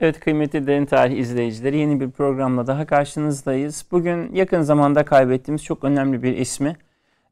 [0.00, 3.86] Evet kıymetli Derin Tarih izleyicileri yeni bir programla daha karşınızdayız.
[3.90, 6.76] Bugün yakın zamanda kaybettiğimiz çok önemli bir ismi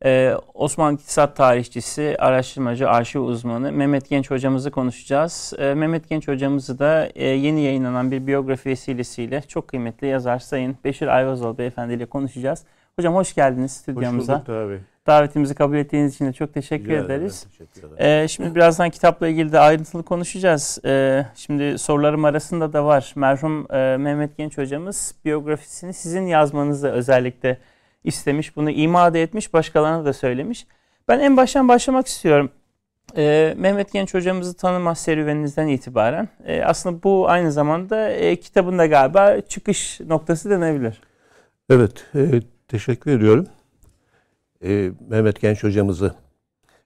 [0.05, 5.53] ee, Osmanlı İktisat Tarihçisi, araştırmacı, arşiv uzmanı Mehmet Genç hocamızı konuşacağız.
[5.59, 10.77] Ee, Mehmet Genç hocamızı da e, yeni yayınlanan bir biyografi vesilesiyle çok kıymetli yazar Sayın
[10.85, 12.65] Beşir Ayvazol Beyefendi ile konuşacağız.
[12.99, 14.33] Hocam hoş geldiniz stüdyomuza.
[14.33, 14.81] Hoş bulduk abi.
[15.07, 17.47] Davetimizi kabul ettiğiniz için de çok teşekkür Rica ederiz.
[17.51, 18.23] ederim, teşekkür ederim.
[18.23, 20.79] Ee, şimdi birazdan kitapla ilgili de ayrıntılı konuşacağız.
[20.85, 23.13] Ee, şimdi sorularım arasında da var.
[23.17, 27.59] Merhum e, Mehmet Genç hocamız biyografisini sizin yazmanızı özellikle
[28.05, 28.57] istemiş.
[28.57, 30.67] Bunu ima da etmiş, başkalarına da söylemiş.
[31.09, 32.51] Ben en baştan başlamak istiyorum.
[33.17, 39.41] Ee, Mehmet Genç hocamızı tanıma serüveninizden itibaren e, aslında bu aynı zamanda e, kitabında galiba
[39.41, 41.01] çıkış noktası denebilir.
[41.71, 43.47] Evet, e, teşekkür ediyorum.
[44.63, 46.15] E, Mehmet Genç hocamızı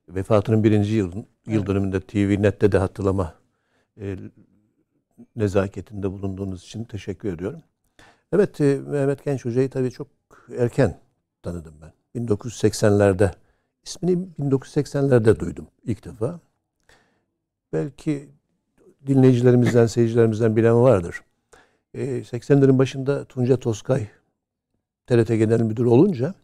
[0.08, 1.12] vefatının birinci yıl,
[1.46, 3.34] yıl dönümünde TV Net'te de hatırlama
[4.00, 4.16] e,
[5.36, 7.62] nezaketinde bulunduğunuz için teşekkür ediyorum.
[8.32, 10.08] Evet, e, Mehmet Genç hocayı tabii çok
[10.58, 10.98] erken
[11.42, 12.22] tanıdım ben.
[12.22, 13.30] 1980'lerde,
[13.84, 16.41] ismini 1980'lerde duydum ilk defa.
[17.72, 18.28] Belki
[19.06, 21.20] dinleyicilerimizden, seyircilerimizden bilen vardır.
[21.94, 24.08] E, 80'lerin başında Tunca Toskay
[25.11, 26.34] TRT Genel Müdürü olunca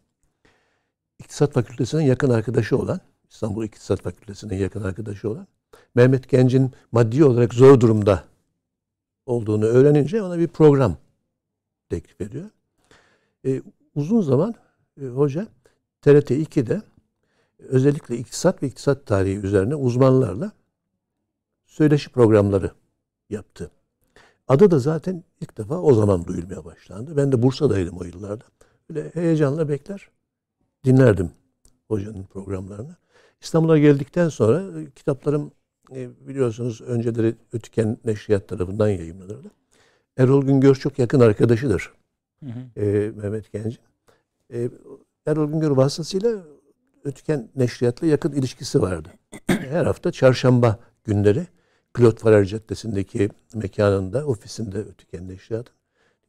[1.18, 3.00] İktisat Fakültesi'nin yakın arkadaşı olan,
[3.30, 5.46] İstanbul İktisat Fakültesi'nin yakın arkadaşı olan
[5.94, 8.24] Mehmet Genc'in maddi olarak zor durumda
[9.26, 10.96] olduğunu öğrenince ona bir program
[11.90, 12.50] teklif ediyor.
[13.46, 13.62] E,
[13.94, 14.54] uzun zaman
[15.02, 15.46] e, hoca
[16.02, 16.82] TRT 2'de
[17.58, 20.52] özellikle iktisat ve iktisat tarihi üzerine uzmanlarla
[21.66, 22.70] söyleşi programları
[23.30, 23.70] yaptı.
[24.48, 27.16] Adı da zaten ilk defa o zaman duyulmaya başlandı.
[27.16, 28.44] Ben de Bursa'daydım o yıllarda.
[28.90, 30.10] Böyle heyecanla bekler,
[30.84, 31.30] dinlerdim
[31.88, 32.96] hocanın programlarını.
[33.40, 35.50] İstanbul'a geldikten sonra e, kitaplarım
[35.94, 39.50] e, biliyorsunuz önceleri Ötüken Neşriyat tarafından yayınlanırdı.
[40.16, 41.92] Erol Güngör çok yakın arkadaşıdır.
[42.44, 42.80] Hı hı.
[42.80, 43.78] E, Mehmet Genç'in.
[44.52, 44.70] E,
[45.26, 46.44] Erol Güngör vasıtasıyla
[47.04, 49.08] Ötüken Neşriyat'la yakın ilişkisi vardı.
[49.46, 51.46] Her hafta çarşamba günleri
[51.96, 55.74] Claude Farrer Caddesi'ndeki mekanında, ofisinde Ötüken Neşriyat'ın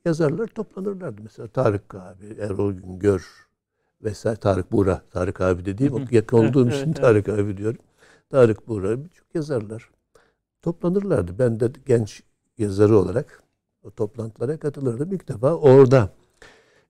[0.06, 1.22] yazarlar toplanırlardı.
[1.24, 3.48] Mesela Tarık abi, Erol Güngör
[4.04, 5.02] vesaire Tarık Buğra.
[5.12, 7.80] Tarık abi dediğim o yakın olduğum için Tarık abi diyorum.
[8.30, 9.90] Tarık Buğra birçok yazarlar
[10.62, 11.40] toplanırlardı.
[11.40, 12.24] Ben de genç
[12.58, 13.44] yazarı olarak
[13.84, 15.14] o toplantılara katılırdım.
[15.14, 16.10] İlk defa orada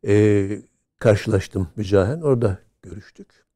[0.08, 0.62] e,
[1.00, 2.22] karşılaştım Mücahen.
[2.22, 3.47] Orada görüştük.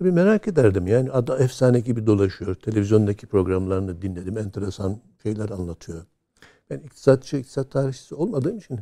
[0.00, 0.86] Tabii merak ederdim.
[0.86, 2.54] Yani ada efsane gibi dolaşıyor.
[2.54, 4.38] Televizyondaki programlarını dinledim.
[4.38, 6.04] Enteresan şeyler anlatıyor.
[6.70, 8.80] Ben iktisatçı, iktisat tarihçisi olmadığım için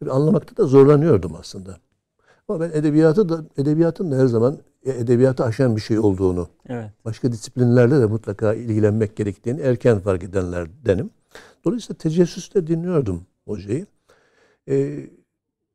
[0.00, 1.76] tabii anlamakta da zorlanıyordum aslında.
[2.48, 6.90] Ama ben edebiyatı da edebiyatın da her zaman edebiyatı aşan bir şey olduğunu, evet.
[7.04, 11.10] başka disiplinlerle de mutlaka ilgilenmek gerektiğini erken fark edenlerdenim.
[11.64, 13.86] Dolayısıyla tecessüsle dinliyordum hocayı.
[14.68, 15.10] Ee,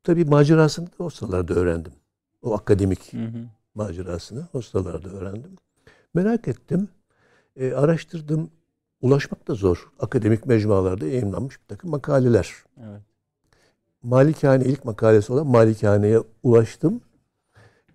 [0.03, 1.93] tabii macerasını da o sıralarda öğrendim.
[2.41, 3.45] O akademik hı hı.
[3.75, 5.51] Macerasını o sıralarda öğrendim.
[6.13, 6.87] Merak ettim,
[7.55, 8.49] e, araştırdım.
[9.01, 9.91] Ulaşmak da zor.
[9.99, 12.53] Akademik mecmualarda yayınlanmış bir takım makaleler.
[12.77, 13.01] Evet.
[14.03, 17.01] Malikane ilk makalesi olan Malikane'ye ulaştım.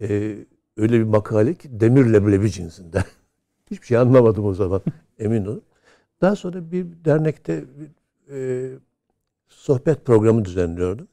[0.00, 0.36] Ee,
[0.76, 3.04] öyle bir makale ki demir leblebi cinsinden.
[3.70, 4.80] Hiçbir şey anlamadım o zaman
[5.18, 5.62] emin olun.
[6.20, 7.90] Daha sonra bir dernekte bir,
[8.34, 8.70] e,
[9.48, 11.08] sohbet programı düzenliyordum.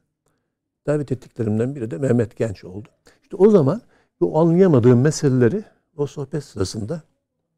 [0.87, 2.87] Davet ettiklerimden biri de Mehmet Genç oldu.
[3.23, 3.81] İşte o zaman
[4.21, 5.63] bu anlayamadığım meseleleri
[5.97, 7.01] o sohbet sırasında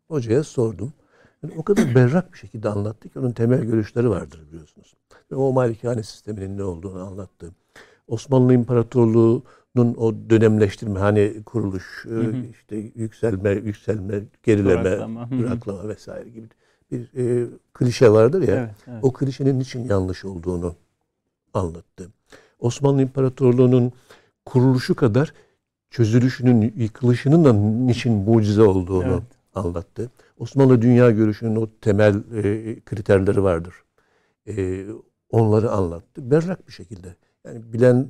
[0.08, 0.94] hocaya sordum.
[1.44, 4.94] Yani o kadar berrak bir şekilde anlattı ki onun temel görüşleri vardır biliyorsunuz.
[5.32, 7.52] Ve o malikane sisteminin ne olduğunu anlattı.
[8.08, 12.36] Osmanlı İmparatorluğu'nun o dönemleştirme hani kuruluş, hı hı.
[12.52, 16.48] işte yükselme, yükselme, gerileme, duraklama, duraklama vesaire gibi
[16.92, 18.56] bir e, klişe vardır ya.
[18.56, 19.00] Evet, evet.
[19.04, 20.76] O klişenin niçin yanlış olduğunu
[21.54, 22.10] anlattı.
[22.60, 23.92] Osmanlı İmparatorluğu'nun
[24.46, 25.34] kuruluşu kadar
[25.90, 29.24] çözülüşünün, yıkılışının da niçin mucize olduğunu evet.
[29.56, 30.12] anlattı.
[30.38, 33.74] Osmanlı dünya görüşünün o temel e, kriterleri vardır.
[34.48, 34.86] E,
[35.30, 36.32] onları anlattı.
[36.32, 37.16] Berrak bir şekilde.
[37.46, 38.10] Yani bilen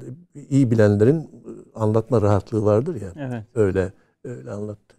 [0.50, 1.30] iyi bilenlerin
[1.76, 3.14] anlatma rahatlığı vardır ya.
[3.16, 3.44] Evet.
[3.56, 3.94] Öyle
[4.24, 4.96] öyle anlattı.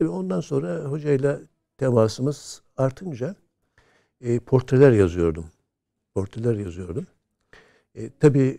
[0.00, 1.40] Ve ondan sonra hocayla
[1.78, 3.36] temasımız artınca
[4.20, 5.44] e, portreler yazıyordum.
[6.14, 7.06] Portreler yazıyordum.
[7.94, 8.58] E, tabii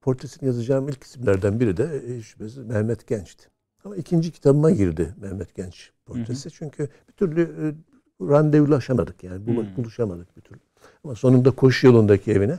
[0.00, 3.48] portresini yazacağım ilk isimlerden biri de e, şüphesiz Mehmet Genç'ti.
[3.84, 6.44] Ama ikinci kitabıma girdi Mehmet Genç portresi.
[6.44, 6.54] Hı hı.
[6.58, 7.64] Çünkü bir türlü e,
[8.28, 9.46] randevulaşamadık yani.
[9.46, 10.60] Bul, buluşamadık bir türlü.
[11.04, 12.58] Ama sonunda koşu yolundaki evine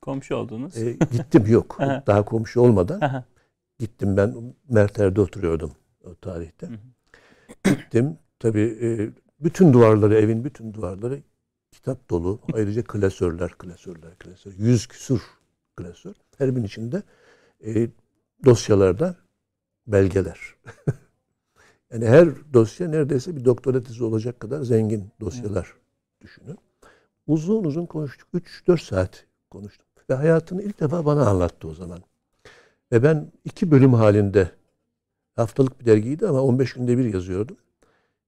[0.00, 0.76] Komşu oldunuz.
[0.76, 1.78] E, gittim yok.
[2.06, 3.24] Daha komşu olmadan.
[3.78, 5.72] gittim ben Merter'de oturuyordum
[6.04, 6.68] o tarihte.
[7.64, 8.18] Gittim.
[8.38, 9.10] Tabii e,
[9.44, 11.22] bütün duvarları, evin bütün duvarları
[11.72, 12.40] kitap dolu.
[12.52, 14.52] Ayrıca klasörler, klasörler, klasör.
[14.58, 15.20] Yüz küsur
[15.76, 16.14] klasör.
[16.38, 17.02] Her birinin içinde
[17.66, 17.88] e,
[18.44, 19.16] dosyalarda
[19.86, 20.38] belgeler.
[21.92, 26.22] yani her dosya neredeyse bir doktora tezi olacak kadar zengin dosyalar evet.
[26.22, 26.58] düşünün.
[27.26, 28.28] Uzun uzun konuştuk.
[28.34, 29.86] 3-4 saat konuştum.
[30.10, 32.02] Ve hayatını ilk defa bana anlattı o zaman.
[32.92, 34.50] Ve ben iki bölüm halinde
[35.36, 37.56] haftalık bir dergiydi ama 15 günde bir yazıyordum.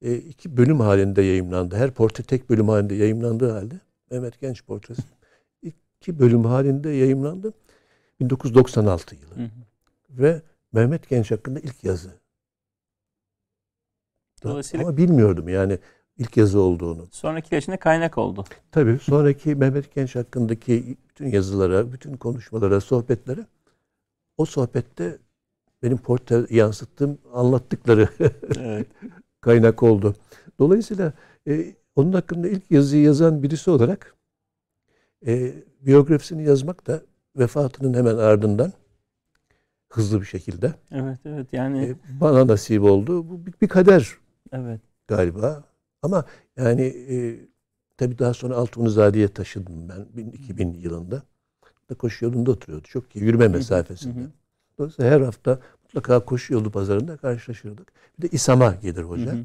[0.03, 1.77] E, iki bölüm halinde yayımlandı.
[1.77, 3.75] Her portre tek bölüm halinde yayımlandığı halde
[4.11, 5.03] Mehmet Genç portresi
[6.03, 7.53] iki bölüm halinde yayımlandı.
[8.21, 9.35] 1996 yılı.
[9.35, 9.51] Hı hı.
[10.11, 12.11] Ve Mehmet Genç hakkında ilk yazı.
[14.43, 14.87] Dolayısıyla...
[14.87, 15.79] Ama bilmiyordum yani
[16.19, 17.09] ilk yazı olduğunu.
[17.11, 18.45] Sonraki yaşında kaynak oldu.
[18.71, 23.47] Tabii sonraki Mehmet Genç hakkındaki bütün yazılara, bütün konuşmalara, sohbetlere
[24.37, 25.19] o sohbette
[25.83, 28.09] benim portre yansıttığım anlattıkları
[28.59, 28.87] evet.
[29.41, 30.15] kaynak oldu.
[30.59, 31.13] Dolayısıyla
[31.49, 34.17] e, onun hakkında ilk yazıyı yazan birisi olarak
[35.27, 37.03] e, biyografisini yazmak da
[37.37, 38.73] vefatının hemen ardından
[39.89, 40.75] hızlı bir şekilde.
[40.91, 43.29] Evet evet yani e, bana nasip oldu.
[43.29, 44.09] Bu bir, bir kader.
[44.53, 44.81] Evet.
[45.09, 45.65] Galiba.
[46.03, 46.25] Ama
[46.57, 47.41] yani e,
[47.97, 51.23] tabii daha sonra Altunizade'ye taşındım ben 2000 yılında.
[51.99, 52.89] Koşu yolunda oturuyordu.
[52.89, 54.27] Çok yürüme mesafesinde.
[54.79, 57.93] Dolayısıyla her hafta mutlaka koşu yolu pazarında karşılaşırdık.
[58.19, 59.33] Bir de İSAM'a gelir hoca.
[59.33, 59.45] Hı hı.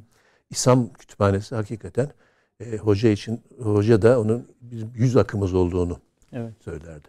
[0.49, 2.11] İSAM kütüphanesi hakikaten
[2.59, 5.99] e, hoca için hoca da onun bizim yüz akımız olduğunu
[6.33, 6.53] evet.
[6.59, 7.07] söylerdi.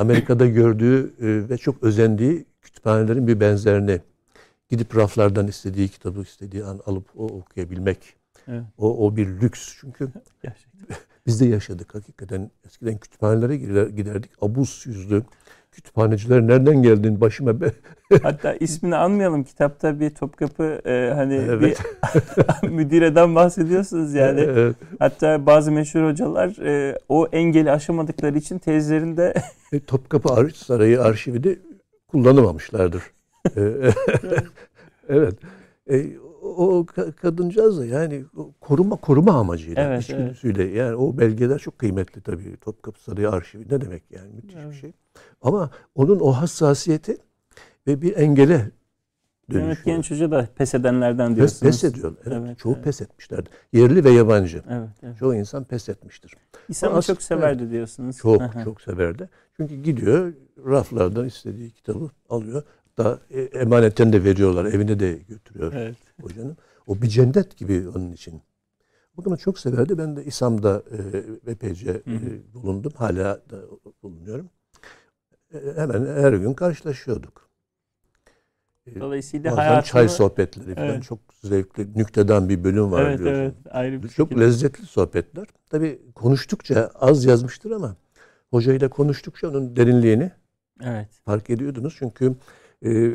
[0.00, 4.00] Amerika'da gördüğü e, ve çok özendiği kütüphanelerin bir benzerini
[4.70, 7.98] gidip raflardan istediği kitabı istediği an alıp o okuyabilmek.
[8.48, 8.62] Evet.
[8.78, 10.08] O, o bir lüks çünkü
[11.26, 12.50] biz de yaşadık hakikaten.
[12.66, 13.56] Eskiden kütüphanelere
[13.90, 14.30] giderdik.
[14.40, 15.22] Abuz yüzlü
[15.74, 17.72] kütüphaneciler nereden geldin başıma be.
[18.22, 21.78] Hatta ismini anmayalım kitapta bir Topkapı e, hani evet.
[22.62, 24.40] bir müdireden bahsediyorsunuz yani.
[24.40, 24.76] Evet.
[24.98, 29.34] Hatta bazı meşhur hocalar e, o engeli aşamadıkları için tezlerinde
[29.72, 31.58] e, Topkapı Ar Sarayı arşivini
[32.08, 33.02] kullanamamışlardır.
[33.56, 33.62] E,
[35.08, 35.34] evet.
[35.90, 36.06] E,
[36.44, 36.86] o
[37.22, 38.24] kadıncağız da yani
[38.60, 40.76] koruma koruma amacıyla evet, içgüdüsüyle evet.
[40.76, 44.70] yani o belgeler çok kıymetli tabii Topkapı Sarayı arşivi ne demek yani müthiş evet.
[44.70, 44.92] bir şey.
[45.44, 47.18] Ama onun o hassasiyeti
[47.86, 48.70] ve bir engele
[49.50, 49.68] dönüşüyor.
[49.68, 51.60] Mehmet Genç Hoca da pes edenlerden diyorsunuz.
[51.60, 52.16] Pes, pes ediyor.
[52.26, 52.84] Evet, evet, çoğu evet.
[52.84, 53.48] pes etmişlerdi.
[53.72, 54.62] Yerli ve yabancı.
[54.70, 55.18] Evet, evet.
[55.18, 56.34] Çoğu insan pes etmiştir.
[56.68, 58.16] İslam'ı çok severdi evet, diyorsunuz.
[58.16, 59.28] Çok çok severdi.
[59.56, 60.32] Çünkü gidiyor
[60.66, 62.62] raflardan istediği kitabı alıyor.
[62.98, 64.64] Da e, emanetten de veriyorlar.
[64.64, 65.96] Evine de götürüyor evet.
[66.22, 66.56] hocanın.
[66.86, 68.42] O bir cennet gibi onun için.
[69.16, 69.98] Bakın çok severdi.
[69.98, 70.82] Ben de İSAM'da
[71.46, 72.92] e, epeyce e, bulundum.
[72.96, 73.56] Hala da
[74.02, 74.50] bulunuyorum.
[75.54, 77.48] E, hemen her gün karşılaşıyorduk.
[78.86, 79.90] E, Dolayısıyla Bazen hayatını...
[79.90, 81.02] çay sohbetleri falan evet.
[81.02, 83.40] çok zevkli, nükteden bir bölüm var evet, diyorsun.
[83.40, 84.44] Evet, ayrı bir Çok şekilde.
[84.44, 85.46] lezzetli sohbetler.
[85.70, 87.96] Tabii konuştukça az yazmıştır ama
[88.50, 90.30] hocayla konuştukça onun derinliğini
[90.82, 91.08] evet.
[91.24, 91.96] fark ediyordunuz.
[91.98, 92.34] Çünkü
[92.84, 93.12] e,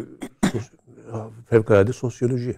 [1.46, 2.56] fevkalade sosyoloji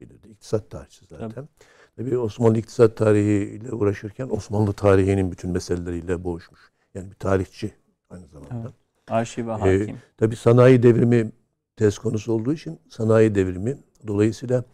[0.00, 0.28] bilirdi.
[0.28, 1.30] İktisat tarihçisi zaten.
[1.30, 1.48] Tabii.
[1.96, 6.60] Tabii Osmanlı iktisat tarihiyle uğraşırken Osmanlı tarihinin bütün meseleleriyle boğuşmuş.
[6.94, 7.72] Yani bir tarihçi
[8.10, 8.54] aynı zamanda.
[8.62, 8.87] Evet.
[9.10, 9.94] Arşive hakim.
[9.94, 11.32] Ee, tabii sanayi devrimi
[11.76, 14.64] tez konusu olduğu için sanayi devrimi dolayısıyla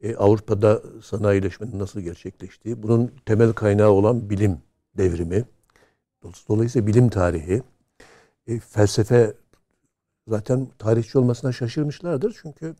[0.00, 4.58] e, Avrupa'da sanayileşmenin nasıl gerçekleştiği, bunun temel kaynağı olan bilim
[4.96, 5.44] devrimi,
[6.48, 7.62] dolayısıyla bilim tarihi,
[8.46, 9.34] e, felsefe
[10.28, 12.74] zaten tarihçi olmasına şaşırmışlardır çünkü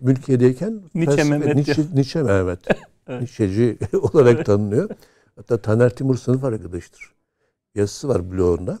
[0.00, 1.56] mülkiyedeyken Nietzsche felsefe, Mehmet.
[1.56, 2.58] Nietzsche, Nietzsche Mehmet.
[3.06, 3.20] evet.
[3.20, 4.46] Nietzscheci olarak evet.
[4.46, 4.90] tanınıyor.
[5.36, 7.14] Hatta Taner Timur sınıf arkadaştır.
[7.74, 8.78] Yazısı var blogunda.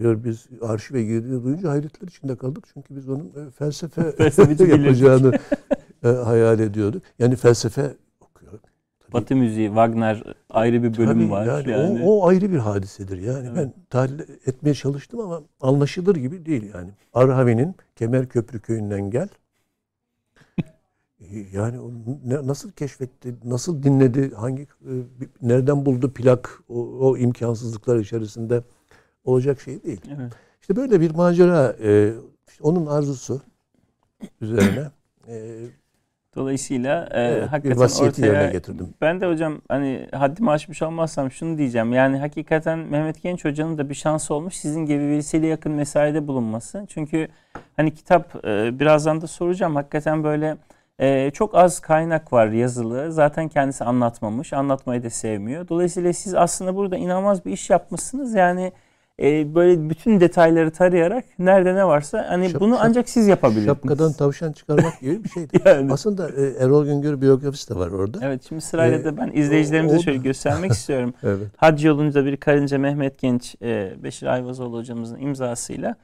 [0.00, 2.64] Diyor biz arşive girdiğini duyunca hayretler içinde kaldık.
[2.74, 4.02] Çünkü biz onun e, felsefe
[4.66, 5.38] yapacağını
[6.04, 7.02] e, hayal ediyorduk.
[7.18, 8.52] Yani felsefe okuyor.
[9.00, 9.12] Tabii.
[9.12, 11.46] Batı müziği, Wagner ayrı bir bölüm Tabii var.
[11.46, 12.04] Yani, yani.
[12.04, 13.18] O, o ayrı bir hadisedir.
[13.18, 13.56] Yani evet.
[13.56, 16.90] ben tahlil etmeye çalıştım ama anlaşılır gibi değil yani.
[17.12, 19.28] Arhavi'nin Kemerköprü köyünden gel.
[21.52, 21.76] yani
[22.24, 24.92] ne, nasıl keşfetti, nasıl dinledi, hangi e,
[25.42, 28.62] nereden buldu plak o, o imkansızlıklar içerisinde
[29.24, 30.00] olacak şey değil.
[30.16, 30.32] Evet.
[30.60, 32.12] İşte böyle bir macera e,
[32.48, 33.40] işte onun arzusu
[34.40, 34.90] üzerine
[35.28, 35.64] e,
[36.36, 38.94] Dolayısıyla e, evet, hakikaten ortaya getirdim.
[39.00, 41.92] Ben de hocam hani haddimi aşmış olmazsam şunu diyeceğim.
[41.92, 46.86] Yani hakikaten Mehmet Genç hocanın da bir şansı olmuş sizin gibi birisiyle yakın mesaide bulunması.
[46.88, 47.28] Çünkü
[47.76, 49.76] hani kitap e, birazdan da soracağım.
[49.76, 50.56] Hakikaten böyle
[50.98, 53.12] e, çok az kaynak var yazılı.
[53.12, 54.52] Zaten kendisi anlatmamış.
[54.52, 55.68] Anlatmayı da sevmiyor.
[55.68, 58.34] Dolayısıyla siz aslında burada inanılmaz bir iş yapmışsınız.
[58.34, 58.72] Yani
[59.20, 63.66] e, böyle bütün detayları tarayarak nerede ne varsa hani Şap- bunu şap- ancak siz yapabilirsiniz.
[63.66, 65.58] Şapkadan tavşan çıkarmak gibi bir şeydi.
[65.64, 65.92] Yani.
[65.92, 68.18] Aslında e, Erol Güngör biyografisi de var orada.
[68.22, 71.14] Evet şimdi sırayla Ee, da ben izleyicilerimize o- o- şöyle göstermek istiyorum.
[71.22, 71.48] Evet.
[71.56, 75.96] Hac yolunda bir karınca Mehmet Genç, e, Beşir Ayvazoğlu hocamızın imzasıyla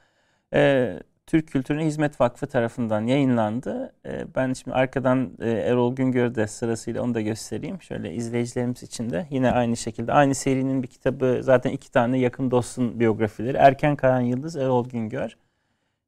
[0.54, 0.92] e,
[1.26, 3.92] Türk Kültürüne Hizmet Vakfı tarafından yayınlandı.
[4.06, 7.82] E, ben şimdi arkadan e, Erol Güngör'ü de sırasıyla onu da göstereyim.
[7.82, 10.12] Şöyle izleyicilerimiz için de yine aynı şekilde.
[10.12, 13.56] Aynı serinin bir kitabı zaten iki tane yakın dostun biyografileri.
[13.56, 15.36] Erken Karan Yıldız, Erol Güngör.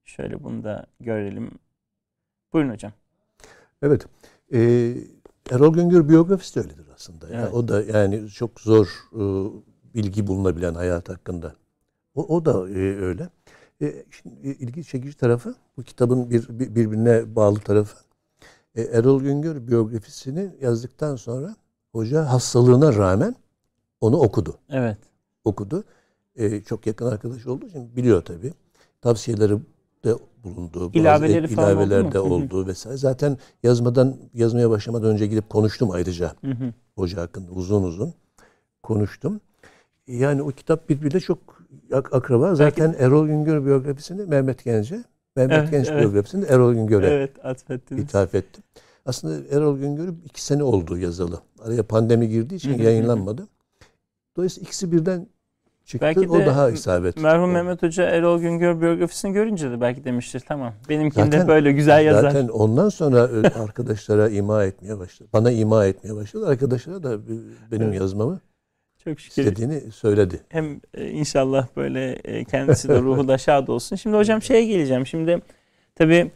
[0.05, 1.51] Şöyle bunu da görelim.
[2.53, 2.93] Buyurun hocam.
[3.83, 4.07] Evet.
[4.53, 4.95] Ee,
[5.51, 7.29] Erol Güngör biyografisi de öyledir aslında.
[7.29, 7.55] Ya Evet.
[7.55, 9.23] o da yani çok zor e,
[9.95, 11.55] bilgi bulunabilen hayat hakkında.
[12.15, 13.29] O, o da e, öyle.
[13.83, 17.97] E, şimdi e, ilgi çekici tarafı bu kitabın bir, bir- birbirine bağlı tarafı.
[18.75, 21.57] E, Erol Güngör biyografisini yazdıktan sonra
[21.93, 23.35] hoca hastalığına rağmen
[24.01, 24.59] onu okudu.
[24.71, 24.99] Evet.
[25.45, 25.85] Okudu.
[26.37, 28.53] E, çok yakın arkadaş olduğu için biliyor tabii.
[29.01, 29.59] Tavsiyeleri
[30.05, 30.81] de bulundu.
[30.81, 32.27] bazı İlaveleri oldu ilaveler de Hı hı.
[32.29, 32.97] oldu vesaire.
[32.99, 36.73] Zaten yazmadan yazmaya başlamadan önce gidip konuştum ayrıca Hı hı.
[36.97, 38.15] hoca hakkında uzun uzun
[38.83, 39.41] konuştum.
[40.07, 41.58] Yani o kitap birbiriyle çok
[41.93, 42.55] ak- akraba.
[42.55, 45.05] Zaten Erol Güngör biyografisini Mehmet Gence,
[45.37, 46.01] Mehmet Evet, Genç evet.
[46.01, 48.05] biyografisini Erol Güngör'e Evet atfettiniz.
[48.05, 48.63] ithaf ettim.
[49.07, 51.41] Aslında Erol Güngör'ü iki sene oldu yazalı.
[51.65, 53.47] Araya pandemi girdiği için yayınlanmadı.
[54.37, 55.27] Dolayısıyla ikisi birden
[55.85, 56.07] çıktı.
[56.07, 57.17] Belki o daha isabet.
[57.23, 57.51] Merhum.
[57.51, 60.73] Mehmet Hoca Erol Güngör biyografisini görünce de belki demiştir tamam.
[60.89, 62.31] Benimkini de Zaten- böyle güzel yazar.
[62.31, 63.23] Zaten ondan sonra
[63.63, 65.29] arkadaşlara ima etmeye başladı.
[65.33, 66.47] Bana ima etmeye başladı.
[66.47, 67.19] Arkadaşlara da
[67.73, 68.01] benim Evet.
[68.01, 68.41] yazmamı
[69.09, 69.43] Çok şükür.
[69.43, 70.41] istediğini söyledi.
[70.49, 73.97] Hem e, inşallah böyle e, kendisi de ruhu da şad olsun.
[73.97, 75.07] Şimdi hocam şeye geleceğim.
[75.07, 75.43] Şimdi
[75.95, 76.31] tabii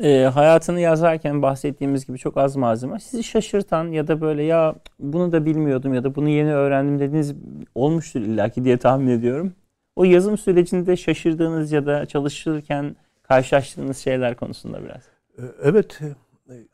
[0.00, 3.00] e, hayatını yazarken bahsettiğimiz gibi çok az malzeme.
[3.00, 7.34] Sizi şaşırtan ya da böyle ya bunu da bilmiyordum ya da bunu yeni öğrendim dediğiniz
[7.74, 9.52] olmuştur illaki diye tahmin ediyorum.
[9.96, 15.02] O yazım sürecinde şaşırdığınız ya da çalışırken karşılaştığınız şeyler konusunda biraz.
[15.62, 16.00] Evet.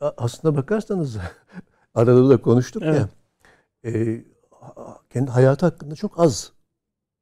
[0.00, 1.18] Aslında bakarsanız
[1.94, 3.06] arada da konuştuk Evet.
[3.84, 3.90] ya.
[3.90, 4.24] e,
[5.10, 6.52] kendi hayatı hakkında çok az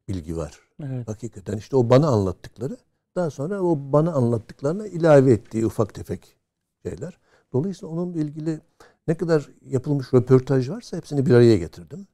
[0.08, 0.60] bilgi var.
[0.82, 1.08] Evet.
[1.08, 2.76] Hakikaten işte o bana anlattıkları
[3.16, 6.36] daha sonra o bana anlattıklarına ilave ettiği ufak tefek
[6.82, 7.18] şeyler.
[7.52, 8.60] Dolayısıyla onunla ilgili
[9.08, 12.06] ne kadar yapılmış röportaj varsa hepsini bir araya getirdim.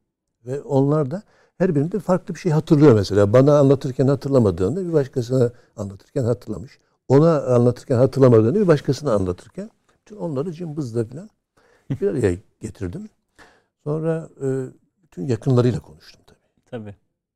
[0.46, 1.22] Ve onlar da
[1.58, 3.32] her birinde farklı bir şey hatırlıyor mesela.
[3.32, 6.78] Bana anlatırken hatırlamadığını bir başkasına anlatırken hatırlamış.
[7.08, 11.30] Ona anlatırken hatırlamadığını bir başkasına anlatırken bütün onları cımbızla falan
[11.90, 13.08] bir araya getirdim.
[13.84, 14.46] Sonra e,
[15.16, 16.38] bütün yakınlarıyla konuştum tabii.
[16.70, 16.94] Tabii.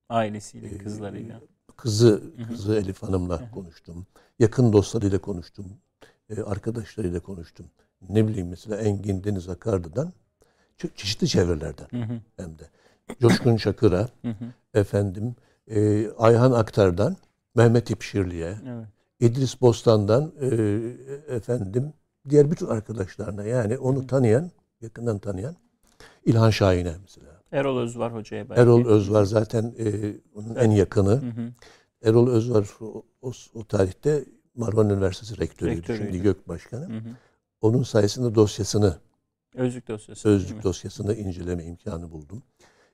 [0.08, 1.40] Ailesiyle, Ee, kızlarıyla.
[1.76, 4.06] Kızı, kızı Elif Hanım'la konuştum.
[4.38, 5.66] Yakın dostlarıyla konuştum.
[6.30, 7.66] E, arkadaşlarıyla konuştum.
[8.08, 10.12] Ne bileyim mesela Engin Deniz Akardı'dan
[10.76, 11.86] çok çeşitli çevrelerden
[12.36, 12.70] hem de.
[13.20, 13.56] Coşkun
[14.30, 14.34] hı.
[14.74, 15.34] efendim
[15.70, 17.16] e, Ayhan Aktar'dan,
[17.54, 18.86] Mehmet İpşirli'ye, Evet.
[19.20, 20.46] İdris Bostan'dan e,
[21.28, 21.92] efendim
[22.28, 25.56] diğer bütün arkadaşlarına yani onu tanıyan, yakından tanıyan
[26.24, 27.39] İlhan Şahin'e mesela.
[27.52, 28.62] Erol Özvar hocaya belki.
[28.62, 31.10] Erol Özvar zaten e, onun en yakını.
[31.10, 31.52] Hı hı.
[32.04, 35.78] Erol Özvar o, o, o tarihte Marmara Üniversitesi rektörüydü.
[35.78, 36.04] Rektörüydü.
[36.04, 36.88] Şimdi GÖK Başkanı.
[36.88, 37.16] Hı hı.
[37.60, 38.96] Onun sayesinde dosyasını,
[39.54, 40.28] Özlük dosyası.
[40.28, 42.42] özlük dosyasını inceleme imkanı buldum.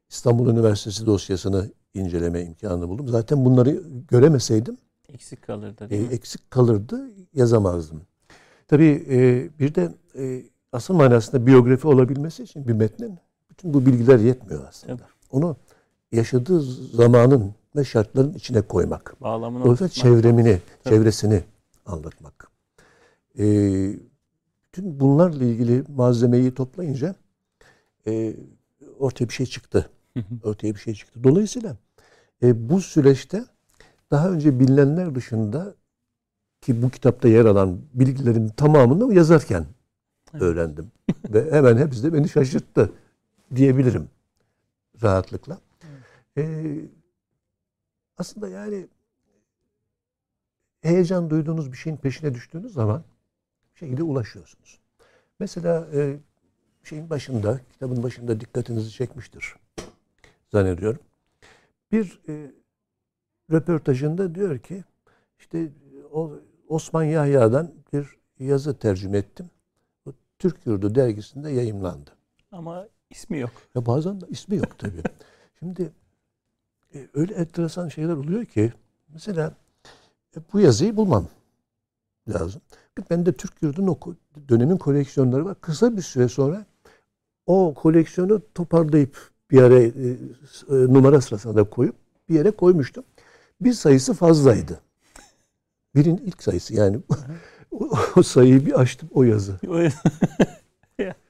[0.09, 3.09] İstanbul Üniversitesi dosyasını inceleme imkanı buldum.
[3.09, 6.15] Zaten bunları göremeseydim Eksik kalırdı e, değil mi?
[6.15, 8.03] eksik kalırdı, yazamazdım.
[8.69, 13.19] Tabii e, bir de e, asıl manasında biyografi olabilmesi için bir metnin
[13.59, 14.97] bütün bu bilgiler yetmiyor aslında.
[14.97, 15.09] Tabii.
[15.31, 15.57] Onu
[16.13, 16.61] yaşadığı
[16.97, 19.17] zamanın ve şartların içine koymak.
[19.21, 20.95] Bağlamını Dolayısıyla çevremini, Tabii.
[20.95, 21.45] çevresini
[21.87, 22.51] anlatmak.
[23.39, 23.97] Ee,
[24.67, 27.15] bütün bunlarla ilgili malzemeyi toplayınca
[28.07, 28.37] e,
[28.99, 29.91] ortaya bir şey çıktı.
[30.45, 31.25] Ortaya bir şey çıktı.
[31.25, 31.77] Dolayısıyla
[32.43, 33.45] e, bu süreçte
[34.11, 35.75] daha önce bilinenler dışında
[36.61, 39.67] ki bu kitapta yer alan bilgilerin tamamını yazarken
[40.33, 40.43] Evet.
[40.43, 40.93] öğrendim.
[41.31, 42.91] Ve hemen hepsi de beni şaşırttı
[43.55, 44.11] diyebilirim
[45.03, 45.61] rahatlıkla.
[46.37, 46.81] Ee,
[48.19, 48.89] aslında yani
[50.81, 53.05] heyecan duyduğunuz bir şeyin peşine düştüğünüz zaman
[53.75, 54.81] bir şekilde ulaşıyorsunuz.
[55.39, 56.19] Mesela e,
[56.85, 59.55] şeyin başında, kitabın başında dikkatinizi çekmiştir
[60.53, 61.01] zannediyorum.
[61.93, 62.53] Bir e,
[63.51, 64.85] röportajında diyor ki
[65.39, 65.73] işte
[66.13, 66.33] o
[66.69, 69.51] Osman Yahya'dan bir yazı tercüme ettim.
[70.39, 72.11] Türk Yurdu dergisinde yayımlandı.
[72.53, 73.53] Ama ismi yok.
[73.75, 75.03] Ya bazen de ismi yok tabii.
[75.59, 75.93] Şimdi
[76.95, 78.73] e, öyle enteresan şeyler oluyor ki
[79.09, 79.55] mesela
[80.37, 81.29] e, bu yazıyı bulmam
[82.29, 82.61] lazım.
[83.11, 83.99] Ben de Türk Yurdu'nun o
[84.49, 85.61] dönemin koleksiyonları var.
[85.61, 86.67] Kısa bir süre sonra
[87.47, 90.15] o koleksiyonu toparlayıp bir yere e, e,
[90.69, 91.95] numara sırasına da koyup
[92.29, 93.05] bir yere koymuştum.
[93.61, 94.81] Bir sayısı fazlaydı.
[95.95, 96.99] Birin ilk sayısı yani.
[97.71, 99.59] o, o sayıyı bir açtım o yazı.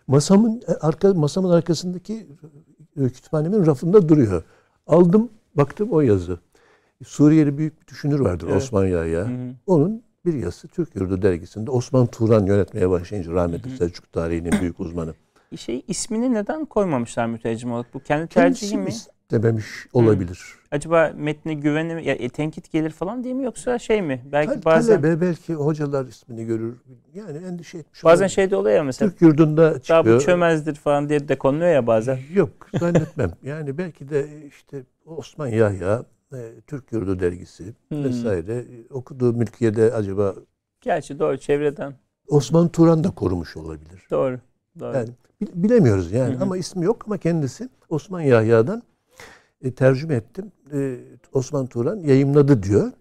[0.06, 2.26] Masamın e, arka masamın arkasındaki
[3.00, 4.42] e, kütüphanemin rafında duruyor.
[4.86, 6.38] Aldım, baktım o yazı.
[7.04, 8.62] Suriyeli büyük bir düşünür vardır Evet.
[8.62, 9.20] Osman Yahya.
[9.20, 9.54] Hı hı.
[9.66, 13.76] Onun bir yazısı Türk Yurdu dergisinde Osman Turan yönetmeye başlayınca rahmetli Hı hı.
[13.78, 15.14] Selçuk tarihinin büyük uzmanı.
[15.56, 17.94] şey ismini neden koymamışlar mütercim olarak?
[17.94, 19.12] Bu kendi tercihi Kendisi mi?
[19.30, 20.40] İstememiş olabilir.
[20.70, 24.22] Acaba metne güveni ya, e, tenkit gelir falan diye mi yoksa şey mi?
[24.32, 26.76] Belki Tal- bazen Talebe belki hocalar ismini görür.
[27.14, 28.34] Yani endişe etmiş bazen olabilir.
[28.34, 30.20] şey de oluyor ya mesela Türk yurdunda daha bu çıkıyor.
[30.20, 32.18] çömezdir falan diye de konuluyor ya bazen.
[32.34, 33.30] Yok zannetmem.
[33.42, 38.04] yani belki de işte Osman Yahya, e, Türk Yurdu dergisi Hmm.
[38.04, 40.34] vesaire e, okuduğu mülkiyede acaba
[40.80, 41.94] Gerçi doğru çevreden.
[42.28, 44.06] Osman Turan da korumuş olabilir.
[44.10, 44.40] Doğru.
[44.80, 44.96] Doğru.
[44.96, 45.08] Yani
[45.40, 46.42] bil- bilemiyoruz yani Hı hı.
[46.42, 48.82] ama ismi yok ama kendisi Osman Yahya'dan
[49.62, 50.52] e, tercüme ettim.
[50.72, 50.98] E,
[51.32, 52.92] Osman Turan yayımladı diyor.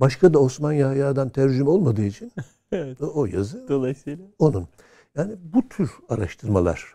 [0.00, 2.32] Başka da Osman Yahya'dan tercüme olmadığı için
[2.72, 3.02] Evet.
[3.02, 4.24] o, o yazı Dolayısıyla.
[4.38, 4.68] onun.
[5.16, 6.94] Yani bu tür araştırmalar.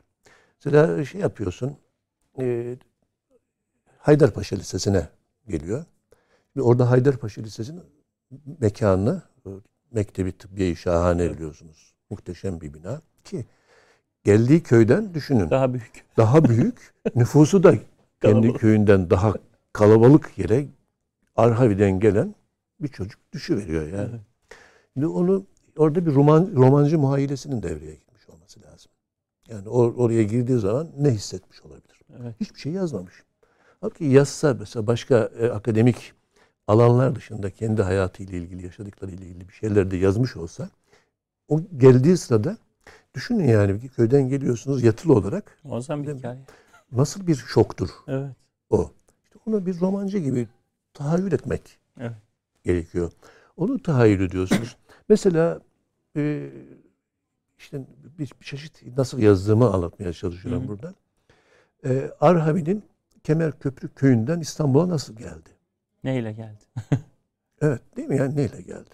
[0.66, 1.78] Mesela şey yapıyorsun.
[2.40, 2.76] E,
[3.98, 5.08] Haydarpaşa Lisesi'ne
[5.48, 5.86] geliyor.
[6.54, 7.84] Şimdi orada Haydarpaşa Lisesi'nin
[8.60, 9.22] mekanını
[9.92, 11.36] Mektebi Tıbbiye-i Şahane Evet.
[11.36, 11.94] biliyorsunuz.
[12.10, 13.02] Muhteşem bir bina.
[13.24, 13.46] Ki
[14.24, 15.50] geldiği köyden düşünün.
[15.50, 16.06] Daha büyük.
[16.18, 16.94] Daha büyük.
[17.16, 17.74] nüfusu da
[18.22, 19.34] kendi köyünden daha
[19.74, 20.66] kalabalık yere
[21.36, 22.36] Arhavi'den gelen
[22.80, 24.10] bir çocuk düşüveriyor yani.
[24.12, 24.22] Evet.
[24.94, 25.46] Şimdi onu
[25.78, 28.92] orada bir roman, romancı muhayyilesinin devreye girmiş olması lazım.
[29.50, 32.02] Yani or- oraya girdiği zaman ne hissetmiş olabilir?
[32.22, 32.36] Evet.
[32.40, 33.14] Hiçbir şey yazmamış.
[33.82, 36.14] Halbuki yazsa mesela başka e, akademik
[36.68, 40.70] alanlar dışında kendi hayatıyla ilgili, yaşadıkları ile ilgili bir şeyler de yazmış olsa
[41.48, 42.58] o geldiği sırada
[43.14, 46.40] düşünün yani köyden geliyorsunuz yatılı olarak Muazzam bir hikaye.
[46.92, 48.36] Nasıl bir şoktur Evet.
[48.70, 48.92] o.
[49.24, 50.48] İşte onu bir romancı gibi
[50.94, 52.16] tahayyül etmek Evet.
[52.64, 53.12] gerekiyor.
[53.58, 54.78] Onu tahayyül ediyorsunuz.
[55.10, 55.60] Mesela
[56.16, 56.50] e,
[57.58, 57.82] işte
[58.20, 60.70] bir, bir çeşit nasıl yazdığımı anlatmaya çalışıyorum Hı hı.
[60.70, 60.94] burada.
[61.86, 62.84] E, Arhavi'nin
[63.24, 65.50] Kemerköprü köyünden İstanbul'a nasıl geldi?
[66.04, 66.64] Neyle geldi?
[67.62, 68.18] Evet değil mi?
[68.18, 68.90] Yani neyle geldi?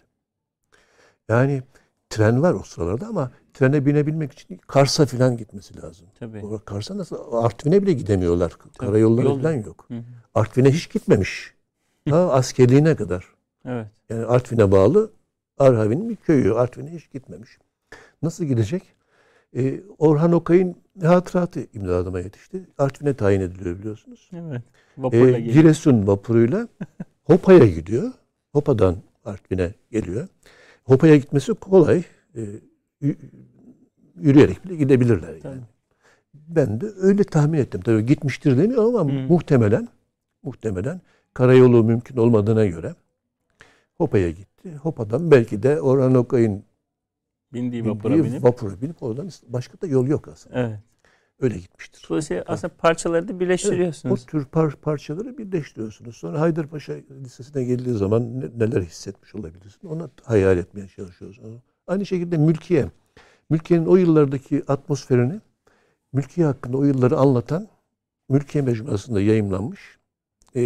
[1.29, 1.63] Yani
[2.10, 6.07] tren var o sıralarda ama trene binebilmek için Kars'a falan gitmesi lazım.
[6.19, 6.41] Tabii.
[6.65, 7.33] Kars'a nasıl?
[7.33, 8.51] Artvin'e bile gidemiyorlar.
[8.77, 9.85] Karayolları yol falan yok.
[9.87, 10.03] Hı hı.
[10.35, 11.53] Artvin'e hiç gitmemiş.
[12.09, 13.25] Ta askerliğine kadar.
[13.65, 13.87] Evet.
[14.09, 15.11] Yani Artvin'e bağlı
[15.57, 16.53] Arhavi'nin bir köyü.
[16.53, 17.57] Artvin'e hiç gitmemiş.
[18.21, 18.83] Nasıl gidecek?
[19.55, 22.67] Ee, Orhan Okay'ın hatıratı imdadıma yetişti.
[22.77, 24.29] Artvin'e tayin ediliyor biliyorsunuz.
[24.33, 24.61] Evet.
[24.97, 25.53] Ee, Vapurla geliyor.
[25.53, 26.67] Giresun vapuruyla
[27.23, 28.11] Hopa'ya gidiyor.
[28.53, 30.27] Hopa'dan Artvin'e geliyor.
[30.83, 32.03] Hopa'ya gitmesi kolay.
[32.35, 32.41] Ee,
[34.21, 35.41] yürüyerek bile gidebilirler yani.
[35.41, 35.59] Tabii.
[36.33, 37.81] Ben de öyle tahmin ettim.
[37.81, 39.27] Tabii gitmiştir demiyorum ama Hı.
[39.27, 39.87] muhtemelen
[40.43, 41.01] muhtemelen
[41.33, 42.95] karayolu mümkün olmadığına göre
[43.97, 44.75] Hopa'ya gitti.
[44.75, 46.63] Hopa'dan belki de Orhan Okay'ın
[47.53, 48.43] Bindiği vapura bindiği binip.
[48.43, 50.59] vapura binip oradan başka da yol yok aslında.
[50.59, 50.79] Evet.
[51.39, 52.05] Öyle gitmiştir.
[52.09, 54.23] Dolayısıyla aslında parçaları da Evet, birleştiriyorsunuz.
[54.23, 56.17] o tür par- parçaları birleştiriyorsunuz.
[56.17, 59.87] Sonra Haydarpaşa Lisesi'ne geldiği zaman ne- neler hissetmiş olabilirsin?
[59.87, 61.61] Onu hayal etmeye çalışıyorsun.
[61.87, 62.91] Aynı şekilde Mülkiye.
[63.49, 65.41] Mülkiye'nin o yıllardaki atmosferini,
[66.13, 67.67] Mülkiye hakkında o yılları anlatan
[68.29, 69.79] Mülkiye Mecmuası'nda yayımlanmış
[70.55, 70.61] e,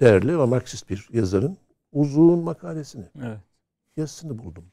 [0.00, 1.56] değerli ve Marksist bir yazarın
[1.92, 3.38] uzun makalesini, Evet.
[3.96, 4.64] yazısını buldum.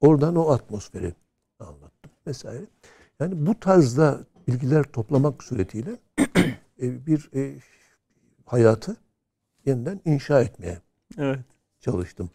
[0.00, 1.14] Oradan o atmosferi
[1.60, 2.64] anlattım vesaire.
[3.20, 5.96] Yani bu tarzda bilgiler toplamak suretiyle
[6.82, 7.56] e, bir e,
[8.46, 8.96] hayatı
[9.66, 10.78] yeniden inşa etmeye
[11.18, 11.38] Evet.
[11.80, 12.30] çalıştım.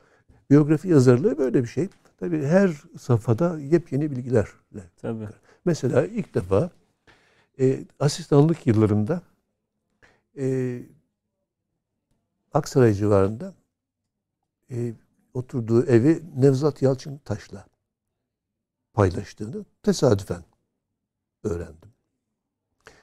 [0.50, 1.90] Biyografi yazarlığı böyle bir şey.
[2.20, 4.90] Tabii her safhada yepyeni bilgilerle.
[5.02, 5.28] Tabii.
[5.66, 6.70] Mesela ilk defa
[7.60, 9.22] e, asistanlık yıllarında
[10.38, 10.80] e,
[12.54, 13.54] Aksaray civarında
[14.72, 14.94] e,
[15.34, 17.66] oturduğu evi Nevzat Yalçın Taş'la
[18.94, 20.44] paylaştığını tesadüfen
[21.44, 21.90] öğrendim.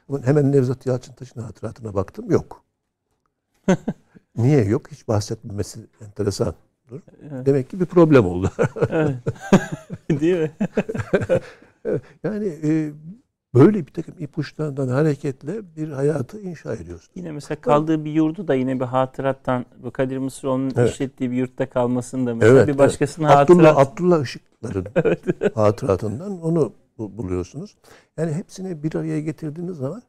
[0.09, 2.31] Ama hemen Nevzat Yalçın Taş'ın hatıratına baktım.
[2.31, 2.65] Yok.
[4.37, 4.91] Niye yok?
[4.91, 6.55] Hiç bahsetmemesi enteresan.
[6.93, 7.47] Evet.
[7.47, 8.51] Demek ki bir problem oldu.
[8.91, 9.17] evet.
[10.21, 10.51] Değil mi?
[12.25, 12.93] yani e,
[13.55, 17.13] böyle bir takım ipuçlarından hareketle bir hayatı inşa ediyorsun.
[17.15, 20.91] Yine mesela kaldığı bir yurdu da yine bir hatırattan bu Kadir Mısıroğlu'nun Evet.
[20.93, 22.79] işlettiği bir yurtta kalmasını da mesela Evet, bir evet.
[22.79, 23.89] başkasının Abdullah, hatırat.
[23.93, 24.87] Abdullah Işıklar'ın
[25.55, 27.77] hatıratından onu bu- buluyorsunuz.
[28.17, 30.03] Yani hepsini bir araya getirdiğiniz zaman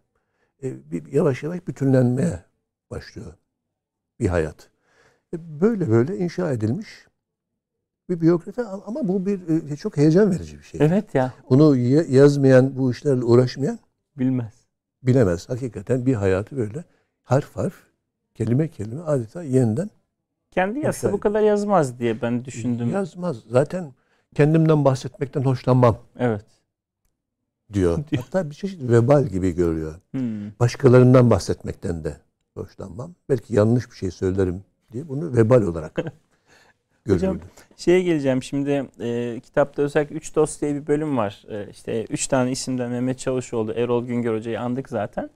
[0.63, 2.43] e, bir yavaş yavaş bütünlenmeye
[2.91, 3.33] başlıyor
[4.19, 4.69] bir hayat.
[5.33, 6.87] Böyle böyle inşa edilmiş
[8.09, 10.79] bir biyografi ama bu bir e, çok heyecan verici bir şey.
[10.83, 13.79] Evet ya Bunu ya- yazmayan, bu işlerle uğraşmayan
[14.17, 14.53] bilmez.
[15.03, 15.49] bilemez.
[15.49, 16.83] Hakikaten bir hayatı böyle
[17.23, 17.73] harf harf,
[18.35, 19.89] kelime kelime adeta yeniden
[20.51, 22.89] Kendi yazsa bu kadar yazmaz diye ben düşündüm.
[22.89, 23.37] Yazmaz.
[23.49, 23.93] Zaten
[24.35, 26.45] kendimden bahsetmekten hoşlanmam Evet.
[27.73, 27.99] diyor.
[28.15, 29.95] Hatta bir çeşit vebal gibi görüyor.
[30.11, 30.51] Hmm.
[30.59, 32.17] Başkalarından bahsetmekten de
[32.53, 33.15] hoşlanmam.
[33.29, 34.63] Belki yanlış bir şey söylerim
[34.93, 35.95] diye bunu vebal olarak
[37.05, 37.41] görüyordu.
[37.77, 41.45] Şeye geleceğim şimdi e, kitapta özellikle Üç Dost diye bir bölüm var.
[41.49, 45.29] E, işte üç tane isimden Mehmet Çavuşoğlu, Erol Güngör Hoca'yı andık zaten.